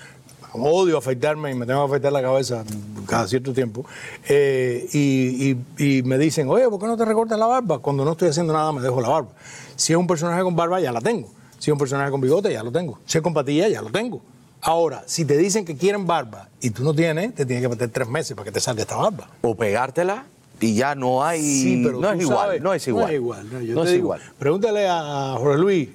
Odio 0.53 0.97
afeitarme 0.97 1.51
y 1.51 1.55
me 1.55 1.65
tengo 1.65 1.81
que 1.85 1.91
afeitar 1.91 2.11
la 2.11 2.21
cabeza 2.21 2.63
cada 3.07 3.27
cierto 3.27 3.53
tiempo. 3.53 3.85
Eh, 4.27 4.87
y, 4.93 5.57
y- 5.77 6.03
me 6.03 6.17
dicen, 6.17 6.47
oye, 6.49 6.67
¿por 6.69 6.79
qué 6.79 6.87
no 6.87 6.97
te 6.97 7.05
recortas 7.05 7.37
la 7.37 7.45
barba? 7.47 7.79
Cuando 7.79 8.03
no 8.05 8.11
estoy 8.11 8.29
haciendo 8.29 8.53
nada, 8.53 8.71
me 8.71 8.81
dejo 8.81 8.99
la 9.01 9.09
barba. 9.09 9.29
Si 9.75 9.93
es 9.93 9.97
un 9.99 10.07
personaje 10.07 10.41
con 10.43 10.55
barba, 10.55 10.79
ya 10.79 10.91
la 10.91 11.01
tengo. 11.01 11.27
Si 11.59 11.69
es 11.69 11.73
un 11.73 11.77
personaje 11.77 12.09
con 12.11 12.21
bigote, 12.21 12.51
ya 12.51 12.63
lo 12.63 12.71
tengo. 12.71 12.99
Si 13.05 13.17
es 13.17 13.21
con 13.21 13.33
patilla, 13.33 13.67
ya 13.67 13.81
lo 13.81 13.89
tengo. 13.89 14.21
Ahora, 14.61 15.03
si 15.05 15.23
te 15.25 15.37
dicen 15.37 15.63
que 15.65 15.77
quieren 15.77 16.05
barba 16.05 16.49
y 16.61 16.71
tú 16.71 16.83
no 16.83 16.93
tienes, 16.93 17.33
te 17.35 17.45
tienes 17.45 17.63
que 17.63 17.69
meter 17.69 17.89
tres 17.89 18.07
meses 18.09 18.35
para 18.35 18.45
que 18.45 18.51
te 18.51 18.59
salga 18.59 18.81
esta 18.81 18.95
barba. 18.97 19.29
O 19.41 19.55
pegártela 19.55 20.25
y 20.61 20.75
ya 20.75 20.95
no 20.95 21.23
hay. 21.23 21.41
Sí, 21.41 21.81
pero 21.83 21.99
no 21.99 22.11
es 22.11 22.21
igual, 22.21 22.37
sabes, 22.37 22.61
no 22.61 22.73
es 22.73 22.87
igual. 22.87 23.05
No 23.05 23.09
es 23.09 23.15
igual. 23.15 23.49
no, 23.51 23.61
yo 23.61 23.75
No 23.75 23.81
te 23.81 23.87
es 23.87 23.93
digo, 23.93 24.03
igual. 24.05 24.21
Pregúntale 24.37 24.87
a 24.89 25.35
Jorge 25.37 25.57
Luis, 25.59 25.89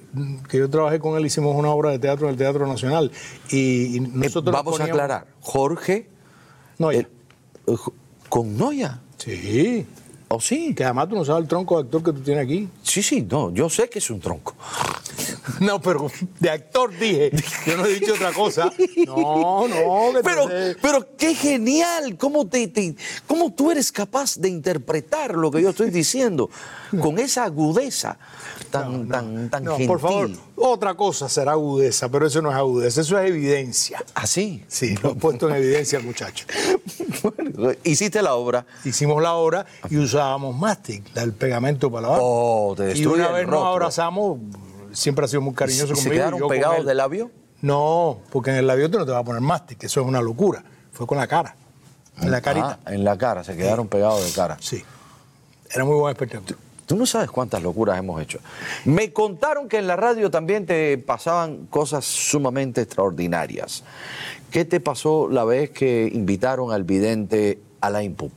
que 0.49 0.57
yo 0.57 0.69
trabajé 0.69 0.99
con 0.99 1.17
él, 1.17 1.25
hicimos 1.25 1.55
una 1.55 1.69
obra 1.69 1.91
de 1.91 1.99
teatro 1.99 2.27
en 2.27 2.31
el 2.33 2.37
Teatro 2.37 2.65
Nacional. 2.67 3.11
Y, 3.49 3.57
y 3.57 3.97
Eh, 3.97 4.09
nosotros 4.13 4.53
Vamos 4.53 4.79
a 4.79 4.83
aclarar. 4.85 5.27
Jorge 5.41 6.09
Noya. 6.79 6.99
Eh, 7.01 7.07
eh, 7.67 7.75
¿Con 8.29 8.57
Noya? 8.57 8.99
Sí. 9.17 9.85
¿O 10.27 10.41
sí? 10.41 10.73
Que 10.73 10.83
además 10.83 11.07
tú 11.09 11.15
no 11.15 11.23
sabes 11.23 11.43
el 11.43 11.47
tronco 11.47 11.75
de 11.77 11.83
actor 11.83 12.03
que 12.03 12.11
tú 12.11 12.21
tienes 12.21 12.43
aquí. 12.43 12.67
Sí, 12.81 13.03
sí, 13.03 13.21
no, 13.29 13.51
yo 13.51 13.69
sé 13.69 13.87
que 13.89 13.99
es 13.99 14.09
un 14.09 14.19
tronco. 14.19 14.55
No, 15.59 15.81
pero 15.81 16.09
de 16.39 16.49
actor 16.49 16.91
dije. 16.97 17.31
Yo 17.65 17.77
no 17.77 17.85
he 17.85 17.93
dicho 17.99 18.13
otra 18.13 18.31
cosa. 18.33 18.71
No, 19.05 19.67
no. 19.67 20.13
que 20.13 20.23
Pero, 20.23 20.47
te- 20.47 20.75
pero 20.81 21.07
qué 21.17 21.35
genial, 21.35 22.17
cómo, 22.17 22.47
te, 22.47 22.67
te- 22.67 22.95
cómo 23.27 23.53
tú 23.53 23.71
eres 23.71 23.91
capaz 23.91 24.37
de 24.37 24.49
interpretar 24.49 25.35
lo 25.35 25.51
que 25.51 25.61
yo 25.61 25.69
estoy 25.69 25.89
diciendo 25.91 26.49
con 27.01 27.19
esa 27.19 27.43
agudeza 27.45 28.17
tan, 28.71 29.07
tan, 29.07 29.49
tan 29.49 29.63
no, 29.63 29.71
gentil. 29.71 29.87
por 29.87 29.99
favor, 29.99 30.29
otra 30.55 30.95
cosa 30.95 31.27
será 31.29 31.53
agudeza, 31.53 32.09
pero 32.09 32.27
eso 32.27 32.41
no 32.41 32.49
es 32.49 32.55
agudeza, 32.57 33.01
eso 33.01 33.19
es 33.19 33.29
evidencia. 33.29 34.03
Así. 34.13 34.63
Sí, 34.67 34.95
lo 35.03 35.11
he 35.11 35.15
puesto 35.15 35.49
en 35.49 35.55
evidencia, 35.55 35.99
muchacho. 35.99 36.45
Bueno, 37.23 37.71
hiciste 37.83 38.21
la 38.21 38.35
obra. 38.35 38.65
Hicimos 38.83 39.21
la 39.23 39.33
obra 39.35 39.65
y 39.89 39.97
usábamos 39.97 40.55
mastic, 40.55 41.03
el 41.15 41.33
pegamento 41.33 41.89
para 41.89 42.01
la 42.03 42.07
barba. 42.09 42.23
Oh, 42.23 42.73
te 42.75 42.95
y 42.95 43.05
una 43.05 43.27
el 43.27 43.33
vez 43.33 43.47
nos 43.47 43.65
abrazamos, 43.65 44.37
siempre 44.95 45.25
ha 45.25 45.27
sido 45.27 45.41
muy 45.41 45.53
cariñoso 45.53 45.93
¿Y 45.93 45.95
se 45.95 46.03
conmigo. 46.03 46.13
y 46.13 46.17
quedaron 46.17 46.39
yo 46.39 46.47
pegados 46.47 46.85
del 46.85 46.97
labio? 46.97 47.31
No, 47.61 48.19
porque 48.31 48.51
en 48.51 48.57
el 48.57 48.67
labio 48.67 48.89
tú 48.89 48.97
no 48.97 49.05
te 49.05 49.11
vas 49.11 49.21
a 49.21 49.23
poner 49.23 49.41
mastic, 49.41 49.83
eso 49.83 50.01
es 50.01 50.07
una 50.07 50.21
locura. 50.21 50.63
Fue 50.91 51.05
con 51.07 51.17
la 51.17 51.27
cara, 51.27 51.55
en 52.21 52.31
la 52.31 52.41
carita. 52.41 52.79
Ah, 52.85 52.93
en 52.93 53.03
la 53.03 53.17
cara, 53.17 53.43
se 53.43 53.55
quedaron 53.55 53.87
pegados 53.87 54.25
de 54.25 54.31
cara. 54.31 54.57
Sí. 54.59 54.83
Era 55.71 55.83
muy 55.83 55.95
buen 55.95 56.11
espectáculo. 56.13 56.57
Tú 56.85 56.95
no 56.95 57.05
sabes 57.07 57.31
cuántas 57.31 57.63
locuras 57.63 57.97
hemos 57.97 58.21
hecho. 58.21 58.39
Me 58.85 59.11
contaron 59.11 59.67
que 59.67 59.79
en 59.79 59.87
la 59.87 59.95
radio 59.95 60.29
también 60.29 60.67
te 60.67 60.97
pasaban 60.99 61.65
cosas 61.65 62.05
sumamente 62.05 62.81
extraordinarias. 62.81 63.83
¿Qué 64.51 64.65
te 64.65 64.79
pasó 64.79 65.27
la 65.27 65.43
vez 65.43 65.71
que 65.71 66.09
invitaron 66.13 66.71
al 66.71 66.83
vidente 66.83 67.59
Alain 67.81 68.13
Pup? 68.13 68.31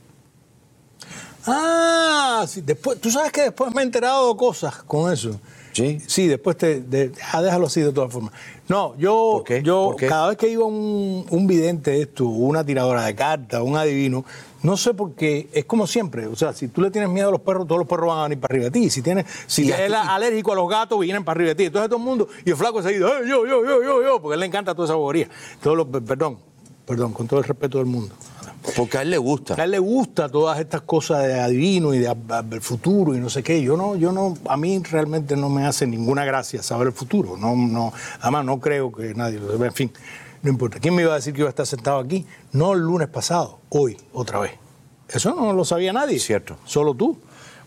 Ah, 1.45 2.45
sí, 2.47 2.61
después, 2.61 2.99
tú 2.99 3.11
sabes 3.11 3.31
que 3.31 3.41
después 3.43 3.73
me 3.73 3.81
he 3.81 3.85
enterado 3.85 4.31
de 4.33 4.37
cosas 4.37 4.83
con 4.83 5.13
eso. 5.13 5.39
¿Sí? 5.79 6.01
Sí, 6.07 6.27
después 6.27 6.57
te. 6.57 6.81
de- 6.81 7.11
ah, 7.31 7.41
déjalo 7.41 7.67
así 7.67 7.81
de 7.81 7.91
todas 7.91 8.11
formas. 8.11 8.33
No, 8.67 8.95
yo, 8.97 9.29
¿Por 9.33 9.43
qué? 9.45 9.63
yo 9.63 9.85
¿Por 9.85 9.95
qué? 9.95 10.07
cada 10.07 10.27
vez 10.29 10.37
que 10.37 10.47
iba 10.49 10.63
un, 10.65 11.25
un 11.29 11.47
vidente 11.47 11.91
de 11.91 12.01
esto, 12.03 12.25
una 12.27 12.63
tiradora 12.63 13.03
de 13.05 13.15
cartas, 13.15 13.61
un 13.61 13.75
adivino, 13.77 14.23
no 14.61 14.77
sé 14.77 14.93
por 14.93 15.13
qué, 15.15 15.49
es 15.53 15.65
como 15.65 15.87
siempre. 15.87 16.27
O 16.27 16.35
sea, 16.35 16.53
si 16.53 16.67
tú 16.67 16.81
le 16.81 16.91
tienes 16.91 17.09
miedo 17.09 17.29
a 17.29 17.31
los 17.31 17.41
perros, 17.41 17.65
todos 17.65 17.79
los 17.79 17.87
perros 17.87 18.09
van 18.09 18.19
a 18.19 18.23
venir 18.23 18.39
para 18.39 18.51
arriba 18.53 18.65
de 18.65 18.71
ti. 18.71 18.89
Si 18.89 19.01
tienes, 19.01 19.25
si 19.47 19.67
Y 19.67 19.71
aquí- 19.71 19.91
alérgico 19.93 20.51
a 20.51 20.55
los 20.55 20.69
gatos, 20.69 20.99
vienen 20.99 21.23
para 21.23 21.37
arriba 21.37 21.49
de 21.49 21.55
ti. 21.55 21.63
Entonces 21.65 21.89
todo 21.89 21.97
el 21.99 22.05
mundo, 22.05 22.27
y 22.45 22.49
el 22.51 22.55
flaco 22.57 22.83
seguido, 22.83 23.07
"Eh, 23.07 23.21
yo, 23.27 23.45
yo, 23.47 23.65
yo, 23.65 23.81
yo, 23.83 24.03
yo, 24.03 24.21
porque 24.21 24.33
a 24.33 24.35
él 24.35 24.39
le 24.41 24.45
encanta 24.45 24.75
toda 24.75 24.85
esa 24.85 24.95
bobería. 24.95 25.29
Todos 25.63 25.77
los, 25.77 25.87
perdón, 26.03 26.37
perdón, 26.85 27.13
con 27.13 27.27
todo 27.27 27.39
el 27.39 27.45
respeto 27.45 27.77
del 27.79 27.87
mundo. 27.87 28.13
Porque 28.75 28.97
a 28.97 29.01
él 29.01 29.09
le 29.09 29.17
gusta. 29.17 29.55
A 29.59 29.63
él 29.63 29.71
le 29.71 29.79
gusta 29.79 30.29
todas 30.29 30.59
estas 30.59 30.81
cosas 30.81 31.23
de 31.25 31.39
adivino 31.39 31.93
y 31.93 31.99
de 31.99 32.13
del 32.45 32.61
futuro 32.61 33.15
y 33.15 33.19
no 33.19 33.29
sé 33.29 33.41
qué. 33.43 33.61
Yo 33.61 33.77
no, 33.77 33.95
yo 33.95 34.11
no, 34.11 34.35
a 34.47 34.57
mí 34.57 34.79
realmente 34.79 35.35
no 35.35 35.49
me 35.49 35.65
hace 35.65 35.87
ninguna 35.87 36.25
gracia 36.25 36.61
saber 36.61 36.87
el 36.87 36.93
futuro. 36.93 37.37
No, 37.37 37.55
no, 37.55 37.93
además 38.21 38.45
no 38.45 38.59
creo 38.59 38.91
que 38.91 39.13
nadie 39.15 39.39
lo 39.39 39.51
sepa. 39.51 39.65
En 39.67 39.73
fin, 39.73 39.91
no 40.41 40.49
importa. 40.49 40.79
¿Quién 40.79 40.93
me 40.95 41.01
iba 41.03 41.13
a 41.13 41.15
decir 41.15 41.33
que 41.33 41.39
iba 41.39 41.49
a 41.49 41.51
estar 41.51 41.65
sentado 41.65 41.99
aquí? 41.99 42.25
No 42.51 42.73
el 42.73 42.79
lunes 42.81 43.07
pasado, 43.07 43.59
hoy, 43.69 43.97
otra 44.13 44.39
vez. 44.39 44.51
Eso 45.07 45.33
no 45.33 45.53
lo 45.53 45.65
sabía 45.65 45.91
nadie. 45.93 46.19
Cierto. 46.19 46.57
Solo 46.65 46.93
tú. 46.93 47.17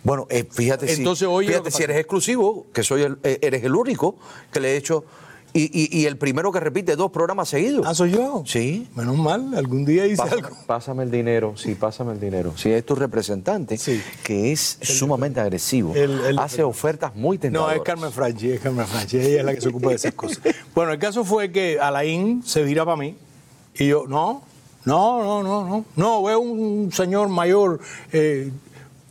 Bueno, 0.05 0.27
eh, 0.31 0.47
fíjate, 0.51 0.93
Entonces, 0.93 1.27
si, 1.29 1.33
lo 1.33 1.39
fíjate 1.39 1.71
si 1.71 1.83
eres 1.85 1.97
exclusivo, 1.99 2.67
que 2.73 2.83
soy 2.83 3.03
el- 3.03 3.19
eh, 3.23 3.39
eres 3.41 3.63
el 3.65 3.75
único 3.75 4.17
que 4.53 4.59
le 4.61 4.73
he 4.73 4.77
hecho, 4.77 5.05
y, 5.55 5.65
y- 5.65 6.01
y 6.01 6.07
el 6.07 6.17
primero 6.17 6.51
que 6.51 6.61
repite 6.61 6.97
dos 6.97 7.11
programas 7.11 7.49
seguidos. 7.49 7.85
Ah, 7.87 7.95
soy 7.95 8.13
yo. 8.13 8.43
Sí. 8.47 8.89
Menos 8.95 9.17
mal, 9.19 9.55
algún 9.55 9.85
día 9.85 10.07
hice 10.07 10.17
Pásame, 10.17 10.43
algo. 10.43 10.57
pásame 10.67 11.03
el 11.05 11.11
dinero, 11.11 11.55
sí, 11.57 11.75
pásame 11.75 12.13
el 12.13 12.21
dinero. 12.21 12.55
Si 12.57 12.71
es 12.71 12.85
tu 12.87 12.95
representante, 12.95 13.77
Sí. 13.77 14.01
que 14.25 14.53
es 14.53 14.79
sumamente 14.81 15.41
agresivo, 15.41 15.95
el- 15.95 16.39
hace 16.39 16.63
ofertas 16.63 17.15
muy 17.15 17.37
No, 17.37 17.41
tentadoras. 17.43 17.77
es 17.77 17.83
Carmen 17.83 18.13
Franchi, 18.13 18.51
es 18.53 18.61
Carmen 18.61 18.87
Franchi, 18.87 19.19
ella 19.19 19.41
es 19.41 19.45
la 19.45 19.55
que 19.55 19.61
se 19.61 19.69
ocupa 19.69 19.91
de 19.91 19.97
esas 19.97 20.15
cosas. 20.15 20.39
Bueno, 20.75 20.93
el 20.93 20.99
caso 20.99 21.25
fue 21.25 21.53
que 21.53 21.79
Alain 21.79 22.43
se 22.45 22.63
vira 22.63 22.85
para 22.85 22.97
mí 22.97 23.15
y 23.79 23.89
yo, 23.89 24.07
no, 24.09 24.43
no, 24.85 25.23
no, 25.23 25.43
no, 25.43 25.69
no, 25.69 25.85
no, 25.97 26.23
veo 26.23 26.41
un 26.41 26.91
señor 26.93 27.29
mayor 27.29 27.79
eh, 28.13 28.51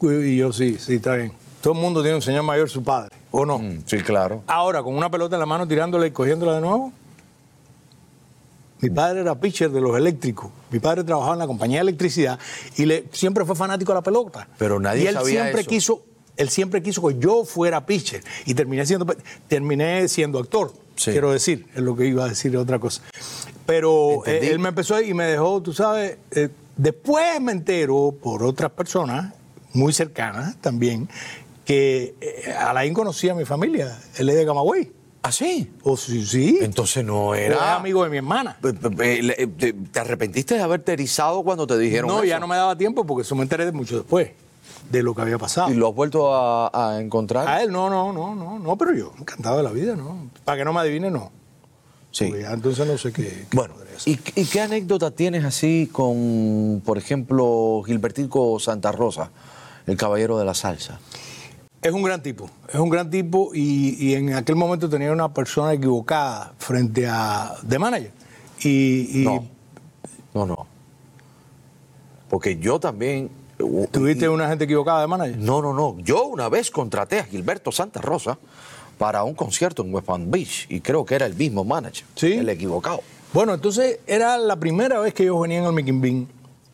y 0.02 0.38
yo, 0.38 0.52
sí, 0.52 0.78
sí, 0.80 0.96
está 0.96 1.16
bien. 1.16 1.32
Todo 1.62 1.74
el 1.74 1.80
mundo 1.80 2.02
tiene 2.02 2.16
un 2.16 2.22
señor 2.24 2.42
mayor, 2.44 2.68
su 2.70 2.84
padre, 2.84 3.16
¿o 3.32 3.46
no? 3.46 3.60
Mm, 3.60 3.84
Sí, 3.86 3.98
claro. 4.00 4.44
Ahora, 4.48 4.84
con 4.84 4.96
una 4.96 5.10
pelota 5.10 5.36
en 5.36 5.40
la 5.40 5.46
mano, 5.46 5.68
tirándola 5.68 6.06
y 6.08 6.12
cogiéndola 6.12 6.56
de 6.56 6.62
nuevo. 6.62 6.92
Mi 8.82 8.90
padre 8.90 9.22
era 9.22 9.36
pitcher 9.36 9.70
de 9.70 9.80
los 9.80 9.96
eléctricos. 9.96 10.50
Mi 10.72 10.80
padre 10.80 11.04
trabajaba 11.04 11.34
en 11.34 11.40
la 11.40 11.48
compañía 11.48 11.78
de 11.78 11.82
electricidad 11.84 12.40
y 12.78 12.86
le, 12.86 13.06
siempre 13.12 13.46
fue 13.46 13.56
fanático 13.56 13.92
de 13.92 13.98
la 13.98 14.02
pelota. 14.02 14.48
Pero 14.58 14.80
nadie 14.80 15.04
y 15.04 15.08
él 15.08 15.14
sabía 15.14 15.42
siempre 15.44 15.62
eso. 15.62 15.70
quiso, 15.70 16.04
él 16.36 16.50
siempre 16.50 16.82
quiso 16.82 17.08
que 17.08 17.20
yo 17.20 17.46
fuera 17.46 17.86
pitcher 17.86 18.24
y 18.46 18.56
terminé 18.56 18.84
siendo, 18.88 19.06
terminé 19.48 20.08
siendo 20.08 20.40
actor. 20.40 20.74
Sí. 20.96 21.12
Quiero 21.12 21.32
decir, 21.32 21.68
es 21.76 21.82
lo 21.82 21.96
que 21.96 22.08
iba 22.08 22.26
a 22.26 22.30
decir 22.30 22.58
otra 22.58 22.80
cosa. 22.80 23.04
Pero 23.68 24.26
Entendí. 24.26 24.48
eh, 24.48 24.52
él 24.52 24.58
me 24.60 24.70
empezó 24.70 25.00
y 25.00 25.14
me 25.14 25.26
dejó, 25.26 25.62
tú 25.62 25.74
sabes, 25.74 26.18
eh, 26.32 26.50
después 26.76 27.40
me 27.40 27.52
entero 27.52 28.16
por 28.22 28.42
otras 28.44 28.72
personas 28.72 29.34
muy 29.74 29.94
cercanas 29.94 30.56
también 30.60 31.08
que 31.66 32.16
eh, 32.22 32.54
Alain 32.58 32.94
conocía 32.94 33.34
a 33.34 33.36
mi 33.36 33.46
familia, 33.46 33.98
él 34.18 34.30
es 34.30 34.36
de 34.36 34.46
Camagüey. 34.46 34.92
¿Ah, 35.24 35.32
sí? 35.32 35.72
O 35.84 35.96
sí, 35.98 36.26
sí. 36.26 36.58
Entonces 36.62 37.06
no 37.06 37.36
es 37.36 37.42
era... 37.52 37.76
amigo 37.76 38.04
de 38.04 38.10
mi 38.10 38.18
hermana. 38.18 38.58
Le- 38.64 39.48
¿Te, 39.48 39.72
te 39.74 40.00
arrepentiste 40.00 40.56
de 40.56 40.62
haberte 40.62 40.94
erizado 40.94 41.44
cuando 41.44 41.68
te 41.68 41.78
dijeron 41.78 42.08
No, 42.08 42.16
eso? 42.18 42.24
ya 42.26 42.40
no 42.40 42.48
me 42.48 42.56
daba 42.56 42.76
tiempo 42.76 43.06
porque 43.06 43.22
eso 43.22 43.36
me 43.36 43.44
enteré 43.44 43.66
de 43.66 43.72
mucho 43.72 43.98
después 43.98 44.32
de 44.90 45.04
lo 45.04 45.14
que 45.14 45.22
había 45.22 45.38
pasado. 45.38 45.70
¿Y 45.70 45.76
lo 45.76 45.90
has 45.90 45.94
vuelto 45.96 46.34
a, 46.34 46.72
a 46.96 47.00
encontrar? 47.00 47.48
A 47.48 47.62
él, 47.62 47.72
no, 47.72 47.88
no, 47.88 48.12
no, 48.12 48.34
no, 48.34 48.58
no, 48.58 48.78
pero 48.78 48.96
yo, 48.96 49.14
encantado 49.20 49.58
de 49.58 49.64
la 49.64 49.70
vida, 49.72 49.96
¿no? 49.96 50.32
Para 50.44 50.58
que 50.58 50.66
no 50.66 50.74
me 50.74 50.80
adivine, 50.80 51.12
no. 51.12 51.32
sí. 52.10 52.26
Porque 52.26 52.42
ya 52.42 52.52
entonces 52.54 52.88
no 52.88 52.98
sé 52.98 53.14
qué. 53.14 53.24
qué 53.24 53.46
Bueno. 53.56 53.76
¿y, 54.08 54.14
y 54.36 54.46
qué 54.46 54.62
anécdota 54.62 55.12
tienes 55.12 55.46
así 55.46 55.88
con, 55.92 56.82
por 56.84 56.98
ejemplo, 56.98 57.84
Gilbertico 57.86 58.60
Santa 58.60 58.92
Rosa, 58.92 59.30
el 59.86 59.98
caballero 59.98 60.40
de 60.40 60.46
la 60.46 60.56
salsa? 60.56 61.00
Es 61.82 61.92
un 61.92 62.04
gran 62.04 62.22
tipo, 62.22 62.48
es 62.68 62.80
un 62.80 62.90
gran 62.90 63.10
tipo 63.10 63.52
y, 63.56 63.96
y 64.00 64.14
en 64.14 64.34
aquel 64.34 64.56
momento 64.56 64.88
tenía 64.88 65.12
una 65.12 65.34
persona 65.34 65.74
equivocada 65.74 66.54
frente 66.60 67.08
a 67.08 67.56
de 67.64 67.80
manager. 67.80 68.12
Y, 68.60 69.22
y 69.22 69.24
No, 69.24 69.44
no, 70.36 70.46
no. 70.46 70.68
Porque 72.30 72.58
yo 72.60 72.80
también... 72.80 73.32
tuviste 73.92 74.30
una 74.30 74.48
gente 74.48 74.66
equivocada 74.66 75.02
de 75.02 75.08
manager. 75.08 75.38
No, 75.40 75.62
no, 75.62 75.74
no. 75.74 75.98
Yo 76.00 76.26
una 76.26 76.50
vez 76.50 76.70
contraté 76.70 77.20
a 77.20 77.24
Gilberto 77.24 77.72
Santa 77.72 78.00
Rosa 78.00 78.38
para 79.00 79.24
un 79.24 79.34
concierto 79.34 79.82
en 79.82 79.92
West 79.92 80.06
Palm 80.06 80.30
Beach 80.30 80.68
y 80.70 80.82
creo 80.82 81.04
que 81.04 81.16
era 81.16 81.26
el 81.26 81.34
mismo 81.34 81.64
manager. 81.64 82.06
Sí. 82.16 82.34
El 82.34 82.50
equivocado. 82.50 83.02
Bueno, 83.34 83.56
entonces 83.56 84.00
era 84.06 84.38
la 84.38 84.56
primera 84.56 85.00
vez 85.00 85.16
que 85.16 85.24
ellos 85.24 85.42
venían 85.42 85.66
al 85.66 85.74
Mickey 85.74 85.94
Bean 85.94 86.28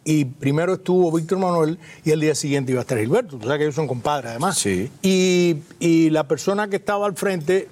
y 0.10 0.24
primero 0.24 0.76
estuvo 0.76 1.12
Víctor 1.12 1.38
Manuel 1.38 1.78
y 2.06 2.12
el 2.12 2.22
día 2.22 2.34
siguiente 2.34 2.72
iba 2.72 2.80
a 2.80 2.84
estar 2.84 2.98
Gilberto. 2.98 3.38
Tú 3.38 3.44
sabes 3.44 3.58
que 3.58 3.64
ellos 3.66 3.76
son 3.76 3.88
compadres 3.88 4.32
además. 4.32 4.58
Sí. 4.58 4.90
Y, 5.02 5.58
y 5.80 6.10
la 6.12 6.26
persona 6.30 6.70
que 6.70 6.78
estaba 6.78 7.06
al 7.06 7.16
frente, 7.18 7.68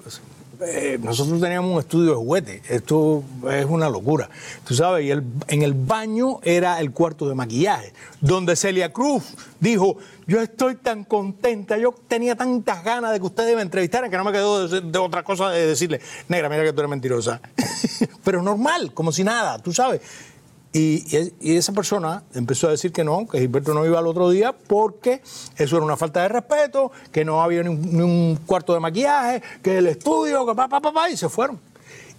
eh, 0.62 1.00
nosotros 1.02 1.40
teníamos 1.40 1.72
un 1.72 1.80
estudio 1.80 2.10
de 2.12 2.16
juguete. 2.18 2.62
Esto 2.68 3.24
es 3.50 3.66
una 3.66 3.90
locura. 3.90 4.30
Tú 4.68 4.74
sabes, 4.76 5.06
y 5.06 5.12
el- 5.12 5.24
en 5.48 5.62
el 5.62 5.74
baño 5.74 6.40
era 6.44 6.80
el 6.82 6.92
cuarto 6.92 7.28
de 7.30 7.36
maquillaje, 7.36 7.94
donde 8.20 8.56
Celia 8.58 8.92
Cruz 8.92 9.24
dijo, 9.62 9.98
yo 10.28 10.42
estoy 10.42 10.76
tan 10.76 11.06
contenta, 11.06 11.78
yo 11.78 11.96
tenía 12.08 12.36
tantas 12.36 12.84
ganas 12.84 13.12
de 13.14 13.20
que 13.20 13.26
ustedes 13.26 13.56
me 13.56 13.62
entrevistaran 13.62 14.12
que 14.12 14.18
no 14.18 14.24
me 14.26 14.32
quedó 14.34 14.68
de, 14.68 14.82
de 14.82 15.00
otra 15.00 15.24
cosa 15.24 15.52
de 15.52 15.68
decirle, 15.68 16.02
negra, 16.28 16.50
mira 16.50 16.64
que 16.64 16.74
tú 16.74 16.80
eres 16.82 16.90
mentirosa. 16.90 17.40
Pero 18.26 18.42
normal, 18.42 18.92
como 18.94 19.12
si 19.14 19.24
nada, 19.24 19.58
tú 19.60 19.72
sabes. 19.72 20.02
Y, 20.78 21.06
esa 21.56 21.72
persona 21.72 22.24
empezó 22.34 22.68
a 22.68 22.72
decir 22.72 22.92
que 22.92 23.06
no, 23.06 23.26
que 23.28 23.40
Gilberto 23.40 23.74
no 23.74 23.86
iba 23.86 23.98
al 23.98 24.08
otro 24.08 24.30
día 24.30 24.52
porque 24.52 25.22
eso 25.56 25.78
era 25.78 25.86
una 25.86 25.96
falta 25.96 26.22
de 26.24 26.28
respeto, 26.28 26.92
que 27.14 27.24
no 27.24 27.42
había 27.42 27.64
ni 27.64 27.70
un, 27.70 28.38
cuarto 28.46 28.74
de 28.74 28.82
maquillaje, 28.82 29.42
que 29.64 29.78
el 29.78 29.88
estudio, 29.88 30.46
que 30.46 30.54
pa, 30.54 30.68
pa, 30.68 30.82
pa, 30.82 30.92
pa, 30.92 31.10
y 31.10 31.16
se 31.16 31.30
fueron. 31.30 31.62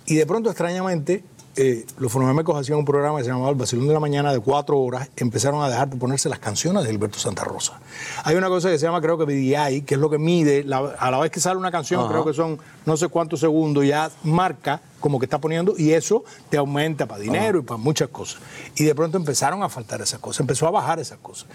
Y 0.07 0.15
de 0.15 0.25
pronto, 0.25 0.49
extrañamente, 0.49 1.23
eh, 1.57 1.87
los 1.99 2.13
fonomémicos 2.13 2.57
hacían 2.61 2.79
un 2.79 2.85
programa 2.85 3.19
que 3.19 3.25
se 3.25 3.31
llamaba 3.31 3.49
El 3.51 3.55
Vacilón 3.57 3.87
de 3.89 3.95
la 3.95 4.01
Mañana 4.01 4.33
de 4.33 4.41
cuatro 4.41 4.79
horas, 4.79 5.09
empezaron 5.17 5.63
a 5.63 5.69
dejar 5.69 5.89
de 5.89 5.97
ponerse 5.97 6.29
las 6.29 6.39
canciones 6.39 6.85
de 6.85 6.91
Gilberto 6.91 7.19
Santa 7.19 7.45
Rosa. 7.45 7.81
Hay 8.25 8.37
una 8.37 8.49
cosa 8.49 8.71
que 8.71 8.79
se 8.79 8.85
llama, 8.87 9.01
creo 9.01 9.17
que 9.19 9.25
BDI, 9.25 9.83
que 9.83 9.95
es 9.95 10.01
lo 10.01 10.11
que 10.11 10.19
mide, 10.19 10.65
la- 10.65 10.95
a 10.99 11.11
la 11.11 11.19
vez 11.19 11.31
que 11.31 11.41
sale 11.41 11.57
una 11.59 11.71
canción, 11.71 12.01
Ajá. 12.01 12.11
creo 12.11 12.25
que 12.25 12.35
son 12.35 12.59
no 12.85 12.97
sé 12.97 13.09
cuántos 13.09 13.41
segundos, 13.41 13.85
ya 13.87 14.11
marca 14.23 14.81
como 15.01 15.19
que 15.19 15.27
está 15.27 15.41
poniendo 15.41 15.75
y 15.79 15.93
eso 15.93 16.25
te 16.51 16.57
aumenta 16.57 17.07
para 17.07 17.21
dinero 17.21 17.59
y 17.61 17.63
para 17.63 17.79
muchas 17.79 18.09
cosas. 18.09 18.41
Y 18.75 18.85
de 18.85 18.95
pronto 18.95 19.17
empezaron 19.17 19.63
a 19.63 19.69
faltar 19.69 20.01
esas 20.01 20.19
cosas, 20.21 20.41
empezó 20.41 20.67
a 20.67 20.71
bajar 20.71 20.99
esas 20.99 21.19
cosas. 21.19 21.47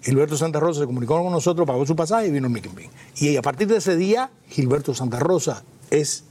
Gilberto 0.00 0.36
Santa 0.36 0.60
Rosa 0.60 0.80
se 0.80 0.86
comunicó 0.86 1.20
con 1.22 1.32
nosotros, 1.32 1.66
pagó 1.66 1.84
su 1.84 1.96
pasaje 1.96 2.28
y 2.28 2.30
vino 2.30 2.46
el 2.46 2.52
Mickey 2.52 2.70
Bean. 2.74 2.90
Y 3.16 3.36
a 3.36 3.42
partir 3.42 3.66
de 3.66 3.76
ese 3.78 3.96
día, 3.96 4.30
Gilberto 4.48 4.94
Santa 4.94 5.18
Rosa 5.18 5.64
es 5.90 6.24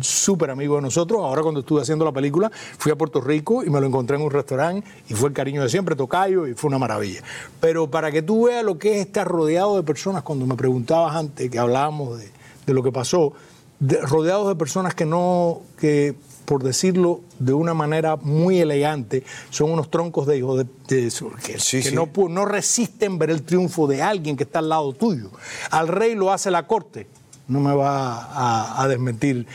súper 0.00 0.50
amigo 0.50 0.76
de 0.76 0.82
nosotros. 0.82 1.20
Ahora 1.22 1.42
cuando 1.42 1.60
estuve 1.60 1.82
haciendo 1.82 2.04
la 2.04 2.12
película, 2.12 2.50
fui 2.78 2.92
a 2.92 2.96
Puerto 2.96 3.20
Rico 3.20 3.64
y 3.64 3.70
me 3.70 3.80
lo 3.80 3.86
encontré 3.86 4.16
en 4.16 4.22
un 4.22 4.30
restaurante 4.30 4.86
y 5.08 5.14
fue 5.14 5.28
el 5.30 5.34
cariño 5.34 5.62
de 5.62 5.68
siempre, 5.68 5.96
tocayo, 5.96 6.46
y 6.46 6.54
fue 6.54 6.68
una 6.68 6.78
maravilla. 6.78 7.22
Pero 7.60 7.90
para 7.90 8.12
que 8.12 8.22
tú 8.22 8.46
veas 8.46 8.64
lo 8.64 8.78
que 8.78 9.00
es 9.00 9.06
estar 9.06 9.26
rodeado 9.26 9.76
de 9.76 9.82
personas, 9.82 10.22
cuando 10.22 10.46
me 10.46 10.54
preguntabas 10.54 11.16
antes 11.16 11.50
que 11.50 11.58
hablábamos 11.58 12.18
de, 12.18 12.30
de 12.66 12.74
lo 12.74 12.82
que 12.82 12.92
pasó, 12.92 13.32
de- 13.78 14.00
rodeados 14.02 14.48
de 14.48 14.54
personas 14.56 14.94
que 14.94 15.06
no, 15.06 15.62
que 15.78 16.14
por 16.44 16.64
decirlo 16.64 17.20
de 17.38 17.52
una 17.52 17.74
manera 17.74 18.16
muy 18.16 18.58
elegante, 18.58 19.22
son 19.50 19.70
unos 19.70 19.88
troncos 19.88 20.26
de 20.26 20.38
hijos 20.38 20.58
de, 20.58 20.64
de- 20.88 21.10
que, 21.44 21.58
Sí, 21.60 21.80
que 21.80 21.90
sí. 21.90 21.94
No, 21.94 22.08
no 22.28 22.44
resisten 22.44 23.18
ver 23.18 23.30
el 23.30 23.42
triunfo 23.42 23.86
de 23.86 24.02
alguien 24.02 24.36
que 24.36 24.42
está 24.42 24.58
al 24.58 24.68
lado 24.68 24.92
tuyo. 24.92 25.30
Al 25.70 25.86
rey 25.86 26.14
lo 26.16 26.32
hace 26.32 26.50
la 26.50 26.66
corte. 26.66 27.06
No 27.50 27.60
me 27.60 27.74
va 27.74 28.14
a, 28.22 28.82
a 28.82 28.88
desmentir. 28.88 29.46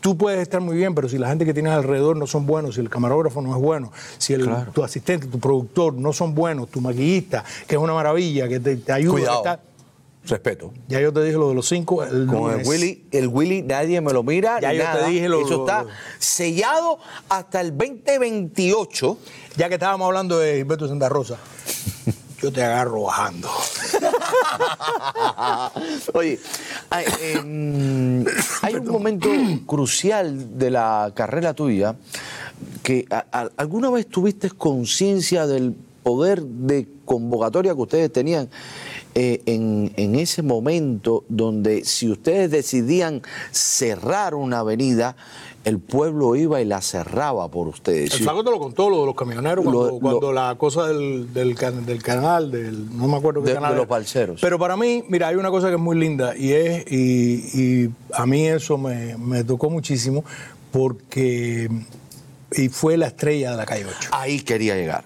Tú 0.00 0.16
puedes 0.16 0.40
estar 0.40 0.60
muy 0.60 0.76
bien, 0.76 0.94
pero 0.94 1.08
si 1.08 1.18
la 1.18 1.28
gente 1.28 1.44
que 1.44 1.52
tienes 1.54 1.72
alrededor 1.72 2.16
no 2.16 2.26
son 2.26 2.46
buenos, 2.46 2.76
si 2.76 2.80
el 2.80 2.88
camarógrafo 2.88 3.42
no 3.42 3.54
es 3.54 3.60
bueno, 3.62 3.92
si 4.18 4.32
el, 4.34 4.44
Claro. 4.44 4.72
tu 4.72 4.82
asistente, 4.82 5.26
tu 5.26 5.38
productor 5.38 5.94
no 5.94 6.12
son 6.12 6.34
buenos, 6.34 6.68
tu 6.70 6.80
maquillista, 6.80 7.44
que 7.66 7.74
es 7.76 7.80
una 7.80 7.92
maravilla, 7.92 8.48
que 8.48 8.58
te, 8.58 8.76
te 8.76 8.92
ayuda. 8.92 9.12
Cuidado. 9.12 9.36
está- 9.38 9.60
Respeto. 10.28 10.72
ya 10.88 10.98
yo 11.00 11.12
te 11.12 11.22
dije 11.22 11.36
lo 11.36 11.50
de 11.50 11.54
los 11.54 11.68
cinco. 11.68 12.02
El 12.02 12.26
Con 12.26 12.58
el. 12.58 12.66
Willy, 12.66 13.06
el 13.12 13.28
Willy 13.28 13.62
nadie 13.62 14.00
me 14.00 14.12
lo 14.12 14.24
mira. 14.24 14.58
Ya 14.60 14.72
yo 14.72 14.82
te 14.98 15.08
dije 15.10 15.28
lo- 15.28 15.40
Eso 15.42 15.58
lo- 15.58 15.60
está 15.66 15.84
lo- 15.84 15.88
sellado 16.18 16.98
hasta 17.28 17.60
el 17.60 17.70
2028. 17.78 19.18
Ya 19.56 19.68
que 19.68 19.74
estábamos 19.74 20.06
hablando 20.06 20.38
de 20.40 20.56
Gilberto 20.56 20.88
Santa 20.88 21.08
Rosa, 21.08 21.36
yo 22.42 22.50
te 22.52 22.60
agarro 22.64 23.02
bajando. 23.02 23.48
Oye, 26.14 26.38
hay, 26.90 27.04
em, 27.20 28.24
hay 28.62 28.74
un 28.74 28.86
momento 28.88 29.28
crucial 29.66 30.58
de 30.58 30.70
la 30.70 31.12
carrera 31.14 31.54
tuya 31.54 31.94
que 32.82 33.06
a- 33.10 33.24
a- 33.32 33.50
alguna 33.56 33.90
vez 33.90 34.06
tuviste 34.06 34.50
conciencia 34.50 35.46
del 35.46 35.74
poder 36.02 36.42
de 36.42 36.86
convocatoria 37.04 37.74
que 37.74 37.80
ustedes 37.80 38.12
tenían 38.12 38.48
eh, 39.18 39.40
en, 39.46 39.92
en 39.96 40.14
ese 40.14 40.42
momento 40.42 41.24
donde 41.30 41.84
si 41.86 42.10
ustedes 42.10 42.50
decidían 42.50 43.22
cerrar 43.50 44.34
una 44.34 44.58
avenida, 44.58 45.16
el 45.64 45.78
pueblo 45.80 46.36
iba 46.36 46.60
y 46.60 46.64
la 46.66 46.80
cerraba 46.82 47.48
por 47.48 47.66
ustedes. 47.66 48.12
El 48.14 48.20
flaco 48.20 48.44
te 48.44 48.50
lo 48.50 48.58
contó, 48.58 48.90
lo 48.90 49.00
de 49.00 49.06
los 49.06 49.14
camioneros, 49.16 49.64
Lo- 49.64 49.98
cuando, 49.98 50.20
lo- 50.20 50.32
la 50.34 50.54
cosa 50.58 50.86
del, 50.86 51.32
del, 51.32 51.54
can- 51.56 51.86
del 51.86 52.02
canal, 52.02 52.50
del, 52.52 52.94
no 52.96 53.08
me 53.08 53.16
acuerdo 53.16 53.42
qué 53.42 53.48
De- 53.48 53.54
canal. 53.54 53.72
de 53.72 53.78
los 53.78 53.88
balseros. 53.88 54.40
Pero 54.42 54.58
para 54.58 54.76
mí, 54.76 55.02
mira, 55.08 55.28
hay 55.28 55.36
una 55.36 55.50
cosa 55.50 55.68
que 55.68 55.74
es 55.76 55.80
muy 55.80 55.96
linda 55.98 56.36
y 56.36 56.52
es, 56.52 56.84
y, 56.92 57.60
y 57.84 57.90
a 58.12 58.26
mí 58.26 58.46
eso 58.46 58.76
me, 58.78 59.16
me 59.16 59.42
tocó 59.44 59.70
muchísimo 59.70 60.24
porque, 60.70 61.68
y 62.52 62.68
fue 62.68 62.96
la 62.96 63.06
estrella 63.08 63.52
de 63.52 63.56
la 63.56 63.66
calle 63.66 63.86
8. 63.86 64.10
Ahí 64.12 64.40
quería 64.40 64.76
llegar. 64.76 65.04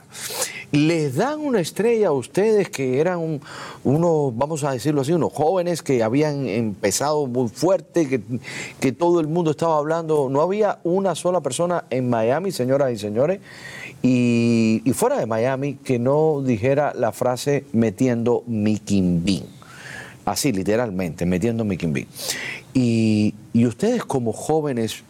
Les 0.73 1.17
dan 1.17 1.41
una 1.41 1.59
estrella 1.61 2.09
a 2.09 2.13
ustedes 2.13 2.71
que 2.71 3.01
eran 3.01 3.19
un- 3.19 3.41
unos, 3.83 4.37
vamos 4.37 4.63
a 4.63 4.71
decirlo 4.71 5.01
así, 5.01 5.13
unos 5.13 5.33
jóvenes 5.33 5.83
que 5.83 6.03
habían 6.05 6.47
empezado 6.47 7.27
muy 7.27 7.49
fuerte, 7.49 8.09
que, 8.09 8.21
que 8.79 8.93
todo 8.93 9.19
el 9.19 9.27
mundo 9.27 9.51
estaba 9.51 9.79
hablando. 9.79 10.29
No 10.31 10.41
había 10.43 10.79
una 10.85 11.17
sola 11.17 11.41
persona 11.41 11.87
en 11.91 12.09
Miami, 12.09 12.53
señoras 12.53 12.93
y 12.93 12.99
señores, 12.99 13.41
y, 14.01 14.81
y 14.85 14.93
fuera 14.93 15.19
de 15.19 15.27
Miami, 15.27 15.75
que 15.75 15.99
no 15.99 16.41
dijera 16.41 16.93
la 16.95 17.11
frase 17.11 17.65
metiendo 17.73 18.45
mi 18.47 18.79
quimbín. 18.79 19.45
Así, 20.25 20.53
literalmente, 20.53 21.27
metiendo 21.27 21.65
mi 21.65 21.77
quimbín. 21.79 22.07
Y, 22.75 23.35
y 23.53 23.67
ustedes 23.67 24.05
como 24.05 24.33
jóvenes 24.33 25.03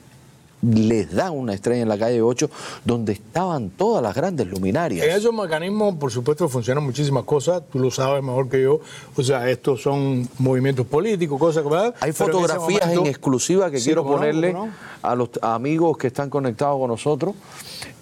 les 0.62 1.12
dan 1.14 1.32
una 1.32 1.54
estrella 1.54 1.82
en 1.82 1.88
la 1.88 1.96
calle 1.98 2.20
8 2.20 2.50
donde 2.84 3.12
estaban 3.12 3.70
todas 3.70 4.02
las 4.02 4.14
grandes 4.14 4.46
luminarias. 4.46 5.06
En 5.06 5.12
esos 5.12 5.32
mecanismos, 5.32 5.94
por 5.96 6.10
supuesto, 6.12 6.48
funcionan 6.48 6.84
muchísimas 6.84 7.24
cosas, 7.24 7.62
tú 7.72 7.78
lo 7.78 7.90
sabes 7.90 8.22
mejor 8.22 8.48
que 8.48 8.62
yo. 8.62 8.80
O 9.16 9.22
sea, 9.22 9.48
estos 9.50 9.80
son 9.82 10.28
movimientos 10.38 10.86
políticos, 10.86 11.38
cosas 11.38 11.62
que... 11.62 11.68
¿verdad? 11.70 11.94
Hay 12.00 12.12
Pero 12.12 12.24
en 12.24 12.30
ese 12.30 12.32
fotografías 12.48 12.80
momento- 12.82 13.00
en 13.02 13.06
exclusiva 13.06 13.70
que 13.70 13.78
Sí, 13.78 13.84
quiero 13.86 14.02
no, 14.04 14.10
ponerle 14.10 14.52
no. 14.52 14.68
a 15.02 15.14
los 15.14 15.30
amigos 15.40 15.96
que 15.96 16.08
están 16.08 16.28
conectados 16.28 16.78
con 16.78 16.88
nosotros, 16.88 17.34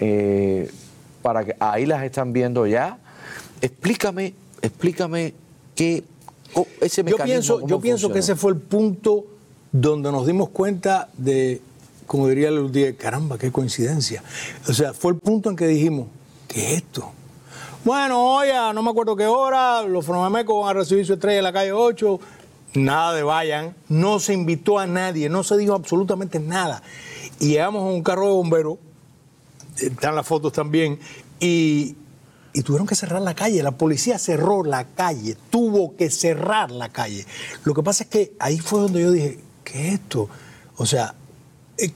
eh, 0.01 0.71
para 1.23 1.45
que 1.45 1.55
ahí 1.61 1.87
las 1.87 2.03
están 2.03 2.33
viendo 2.33 2.67
ya. 2.67 2.99
Explícame, 3.61 4.35
explícame 4.63 5.35
qué 5.75 6.03
ese 6.81 7.03
Yo 7.03 7.05
mecanismo. 7.05 7.25
pienso, 7.25 7.55
cómo 7.57 7.69
yo 7.69 7.81
pienso 7.81 8.13
que 8.13 8.21
ese 8.21 8.35
fue 8.37 8.53
el 8.53 8.59
punto 8.59 9.25
donde 9.71 10.11
nos 10.11 10.27
dimos 10.27 10.49
cuenta 10.49 11.09
de, 11.17 11.61
como 12.09 12.27
diría 12.27 12.49
el 12.49 12.73
día, 12.73 12.97
caramba, 12.97 13.37
qué 13.37 13.53
coincidencia. 13.53 14.23
O 14.67 14.73
sea, 14.73 14.95
fue 14.95 15.13
el 15.13 15.19
punto 15.19 15.51
en 15.51 15.57
que 15.57 15.67
dijimos, 15.67 16.09
¿qué 16.49 16.73
es 16.73 16.77
esto? 16.79 17.13
Bueno, 17.85 18.35
oye, 18.35 18.55
no 18.75 18.83
me 18.83 18.91
acuerdo 18.91 19.15
qué 19.15 19.27
hora, 19.27 19.83
los 19.83 20.07
fronamecos 20.07 20.65
van 20.65 20.71
a 20.75 20.81
recibir 20.81 21.05
su 21.07 21.13
estrella 21.13 21.39
en 21.39 21.45
la 21.45 21.53
calle 21.53 21.73
8, 21.73 22.19
nada 22.75 23.13
de 23.13 23.23
vayan, 23.23 23.75
no 23.91 24.21
se 24.21 24.33
invitó 24.33 24.79
a 24.79 24.87
nadie, 24.87 25.29
no 25.29 25.43
se 25.43 25.59
dijo 25.59 25.75
absolutamente 25.75 26.41
nada. 26.41 26.83
Y 27.41 27.49
llegamos 27.51 27.83
a 27.83 27.87
un 27.87 28.03
carro 28.03 28.27
de 28.27 28.33
bomberos, 28.33 28.79
están 29.77 30.17
las 30.17 30.27
fotos 30.27 30.55
también, 30.55 30.99
y, 31.39 31.95
y 32.55 32.63
tuvieron 32.63 32.87
que 32.87 32.95
cerrar 32.95 33.21
la 33.21 33.35
calle. 33.35 33.63
La 33.63 33.73
policía 33.73 34.19
cerró 34.19 34.65
la 34.65 34.85
calle, 34.85 35.37
tuvo 35.51 35.95
que 35.95 36.09
cerrar 36.09 36.71
la 36.71 36.89
calle. 36.89 37.27
Lo 37.65 37.75
que 37.75 37.83
pasa 37.83 38.05
es 38.05 38.09
que 38.09 38.33
ahí 38.39 38.59
fue 38.59 38.81
donde 38.81 39.03
yo 39.03 39.11
dije, 39.11 39.41
¿qué 39.63 39.89
es 39.89 39.95
esto? 39.95 40.31
O 40.79 40.87
sea, 40.87 41.15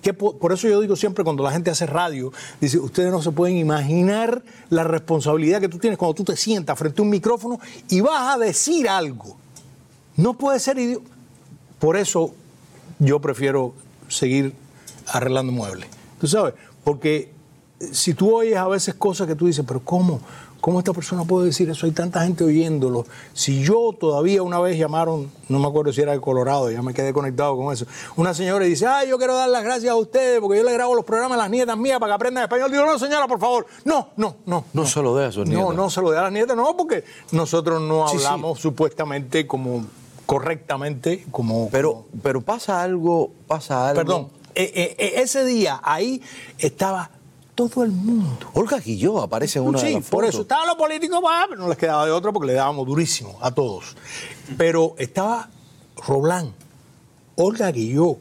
que 0.00 0.14
po- 0.14 0.36
por 0.38 0.52
eso 0.52 0.68
yo 0.68 0.80
digo 0.80 0.94
siempre 0.96 1.24
cuando 1.24 1.42
la 1.42 1.50
gente 1.50 1.70
hace 1.70 1.86
radio, 1.86 2.32
dice, 2.60 2.78
ustedes 2.78 3.10
no 3.10 3.20
se 3.20 3.32
pueden 3.32 3.56
imaginar 3.56 4.42
la 4.70 4.84
responsabilidad 4.84 5.60
que 5.60 5.68
tú 5.68 5.78
tienes 5.78 5.98
cuando 5.98 6.14
tú 6.14 6.24
te 6.24 6.36
sientas 6.36 6.78
frente 6.78 7.00
a 7.00 7.04
un 7.04 7.10
micrófono 7.10 7.58
y 7.88 8.00
vas 8.00 8.36
a 8.36 8.38
decir 8.38 8.88
algo. 8.88 9.36
No 10.16 10.34
puede 10.34 10.60
ser 10.60 10.78
idiota. 10.78 11.06
Por 11.78 11.96
eso 11.96 12.32
yo 13.00 13.20
prefiero 13.20 13.74
seguir 14.08 14.54
arreglando 15.08 15.52
muebles. 15.52 15.88
¿Tú 16.20 16.26
sabes? 16.28 16.54
Porque 16.84 17.32
si 17.90 18.14
tú 18.14 18.32
oyes 18.34 18.56
a 18.56 18.68
veces 18.68 18.94
cosas 18.94 19.26
que 19.26 19.34
tú 19.34 19.46
dices, 19.46 19.64
pero 19.66 19.80
¿cómo? 19.80 20.20
¿Cómo 20.62 20.78
esta 20.78 20.92
persona 20.92 21.24
puede 21.24 21.46
decir 21.46 21.68
eso? 21.68 21.86
Hay 21.86 21.92
tanta 21.92 22.22
gente 22.22 22.44
oyéndolo. 22.44 23.04
Si 23.34 23.64
yo 23.64 23.90
todavía 23.98 24.44
una 24.44 24.60
vez 24.60 24.78
llamaron, 24.78 25.28
no 25.48 25.58
me 25.58 25.66
acuerdo 25.66 25.92
si 25.92 26.00
era 26.02 26.12
de 26.12 26.20
Colorado, 26.20 26.70
ya 26.70 26.80
me 26.82 26.94
quedé 26.94 27.12
conectado 27.12 27.56
con 27.56 27.72
eso, 27.74 27.84
una 28.14 28.32
señora 28.32 28.64
y 28.64 28.68
dice, 28.70 28.86
ay, 28.86 29.08
yo 29.08 29.18
quiero 29.18 29.34
dar 29.34 29.48
las 29.48 29.64
gracias 29.64 29.90
a 29.90 29.96
ustedes 29.96 30.38
porque 30.40 30.58
yo 30.58 30.64
le 30.64 30.72
grabo 30.72 30.94
los 30.94 31.04
programas 31.04 31.36
a 31.36 31.42
las 31.42 31.50
nietas 31.50 31.76
mías 31.76 31.98
para 31.98 32.12
que 32.12 32.14
aprendan 32.14 32.44
español. 32.44 32.70
Digo, 32.70 32.86
no, 32.86 32.96
señora, 32.96 33.26
por 33.26 33.40
favor. 33.40 33.66
No, 33.84 34.10
no, 34.16 34.36
no. 34.46 34.64
No 34.72 34.86
se 34.86 35.02
lo 35.02 35.16
dé 35.16 35.26
a 35.26 35.32
sus 35.32 35.48
No, 35.48 35.56
nietas. 35.58 35.74
no 35.76 35.90
se 35.90 36.00
lo 36.00 36.12
dé 36.12 36.18
a 36.18 36.22
las 36.22 36.32
nietas, 36.32 36.56
no, 36.56 36.76
porque 36.76 37.02
nosotros 37.32 37.82
no 37.82 38.06
Sí, 38.06 38.18
sí. 38.18 38.24
hablamos 38.24 38.60
supuestamente 38.60 39.48
como 39.48 39.84
correctamente, 40.26 41.26
como... 41.32 41.70
Pero, 41.70 42.04
pero 42.22 42.40
pasa 42.40 42.82
algo, 42.82 43.32
pasa 43.48 43.88
algo. 43.88 44.00
Perdón, 44.00 44.28
eh, 44.54 44.70
eh, 44.74 44.94
eh, 44.98 45.12
ese 45.22 45.44
día 45.44 45.80
ahí 45.82 46.22
estaba 46.58 47.10
todo 47.54 47.84
el 47.84 47.90
mundo. 47.92 48.48
Olga 48.54 48.78
Guilló 48.78 49.20
aparece 49.22 49.58
en 49.58 49.66
una 49.66 49.80
de 49.80 49.86
sí, 49.88 49.94
las 49.94 50.04
por 50.04 50.20
fotos. 50.24 50.28
eso 50.34 50.42
estaban 50.42 50.66
los 50.66 50.76
políticos, 50.76 51.20
bah, 51.22 51.44
pero 51.48 51.60
no 51.62 51.68
les 51.68 51.76
quedaba 51.78 52.06
de 52.06 52.12
otra 52.12 52.32
porque 52.32 52.46
le 52.48 52.54
dábamos 52.54 52.86
durísimo 52.86 53.36
a 53.40 53.50
todos. 53.50 53.94
Pero 54.56 54.94
estaba 54.98 55.48
Roblán, 56.06 56.52
Olga 57.36 57.70
Guilló, 57.70 58.16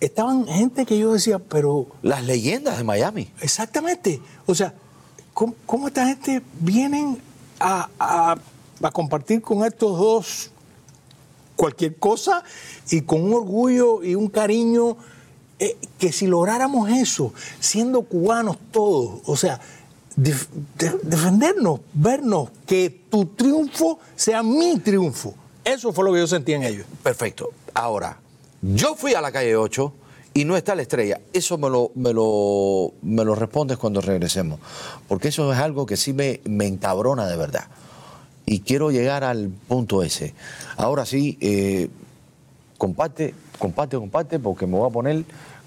estaban 0.00 0.46
gente 0.46 0.86
que 0.86 0.98
yo 0.98 1.12
decía, 1.12 1.38
pero 1.38 1.86
Las 2.02 2.24
leyendas 2.24 2.78
de 2.78 2.84
Miami. 2.84 3.30
exactamente, 3.40 4.20
o 4.46 4.54
sea, 4.54 4.72
¿cómo, 5.34 5.54
cómo 5.66 5.88
esta 5.88 6.06
gente 6.06 6.42
vienen 6.60 7.20
a, 7.58 7.88
a- 7.98 8.36
a 8.82 8.90
compartir 8.90 9.40
con 9.40 9.64
estos 9.64 9.98
dos 9.98 10.50
cualquier 11.56 11.96
cosa 11.96 12.44
y 12.90 13.00
con 13.00 13.22
un 13.22 13.32
orgullo 13.32 14.02
y 14.04 14.14
un 14.14 14.28
cariño 14.28 14.96
eh, 15.58 15.76
que 15.98 16.12
si 16.12 16.26
lográramos 16.26 16.90
eso, 16.90 17.32
siendo 17.60 18.02
cubanos 18.02 18.56
todos, 18.70 19.20
o 19.26 19.36
sea, 19.36 19.60
def- 20.16 20.48
de- 20.78 20.98
defendernos, 21.02 21.80
vernos, 21.94 22.50
que 22.66 23.04
tu 23.10 23.26
triunfo 23.26 23.98
sea 24.14 24.42
mi 24.42 24.78
triunfo. 24.80 25.34
Eso 25.64 25.92
fue 25.92 26.04
lo 26.04 26.12
que 26.12 26.20
yo 26.20 26.26
sentí 26.26 26.52
en 26.52 26.62
ellos. 26.62 26.86
Perfecto. 27.02 27.50
Ahora, 27.74 28.18
yo 28.62 28.94
fui 28.94 29.14
a 29.14 29.20
la 29.20 29.32
calle 29.32 29.56
8 29.56 29.92
y 30.34 30.44
no 30.44 30.56
está 30.56 30.74
la 30.74 30.82
estrella. 30.82 31.20
Eso 31.32 31.58
me 31.58 31.68
lo, 31.70 31.90
me 31.94 32.12
lo, 32.12 32.92
me 33.02 33.24
lo 33.24 33.34
respondes 33.34 33.76
cuando 33.78 34.00
regresemos. 34.00 34.60
Porque 35.08 35.28
eso 35.28 35.52
es 35.52 35.58
algo 35.58 35.86
que 35.86 35.96
sí 35.96 36.12
me, 36.12 36.40
me 36.44 36.66
encabrona 36.66 37.26
de 37.26 37.36
verdad. 37.36 37.64
Y 38.44 38.60
quiero 38.60 38.90
llegar 38.92 39.24
al 39.24 39.48
punto 39.48 40.02
ese. 40.04 40.34
Ahora 40.76 41.04
sí, 41.04 41.36
eh, 41.40 41.88
comparte, 42.78 43.34
comparte, 43.58 43.96
comparte, 43.96 44.38
porque 44.38 44.66
me 44.66 44.76
voy 44.76 44.88
a 44.88 44.92
poner 44.92 45.24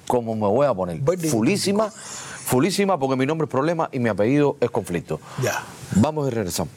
como 0.07 0.33
me 0.35 0.47
voy 0.47 0.65
a 0.65 0.73
poner. 0.73 0.99
Fulísima, 1.29 1.91
fulísima, 1.91 2.97
porque 2.97 3.15
mi 3.15 3.25
nombre 3.25 3.45
es 3.45 3.51
problema 3.51 3.89
y 3.91 3.99
mi 3.99 4.09
apellido 4.09 4.57
es 4.59 4.71
conflicto. 4.71 5.19
Ya. 5.41 5.63
Vamos 5.95 6.27
y 6.27 6.31
regresamos. 6.31 6.73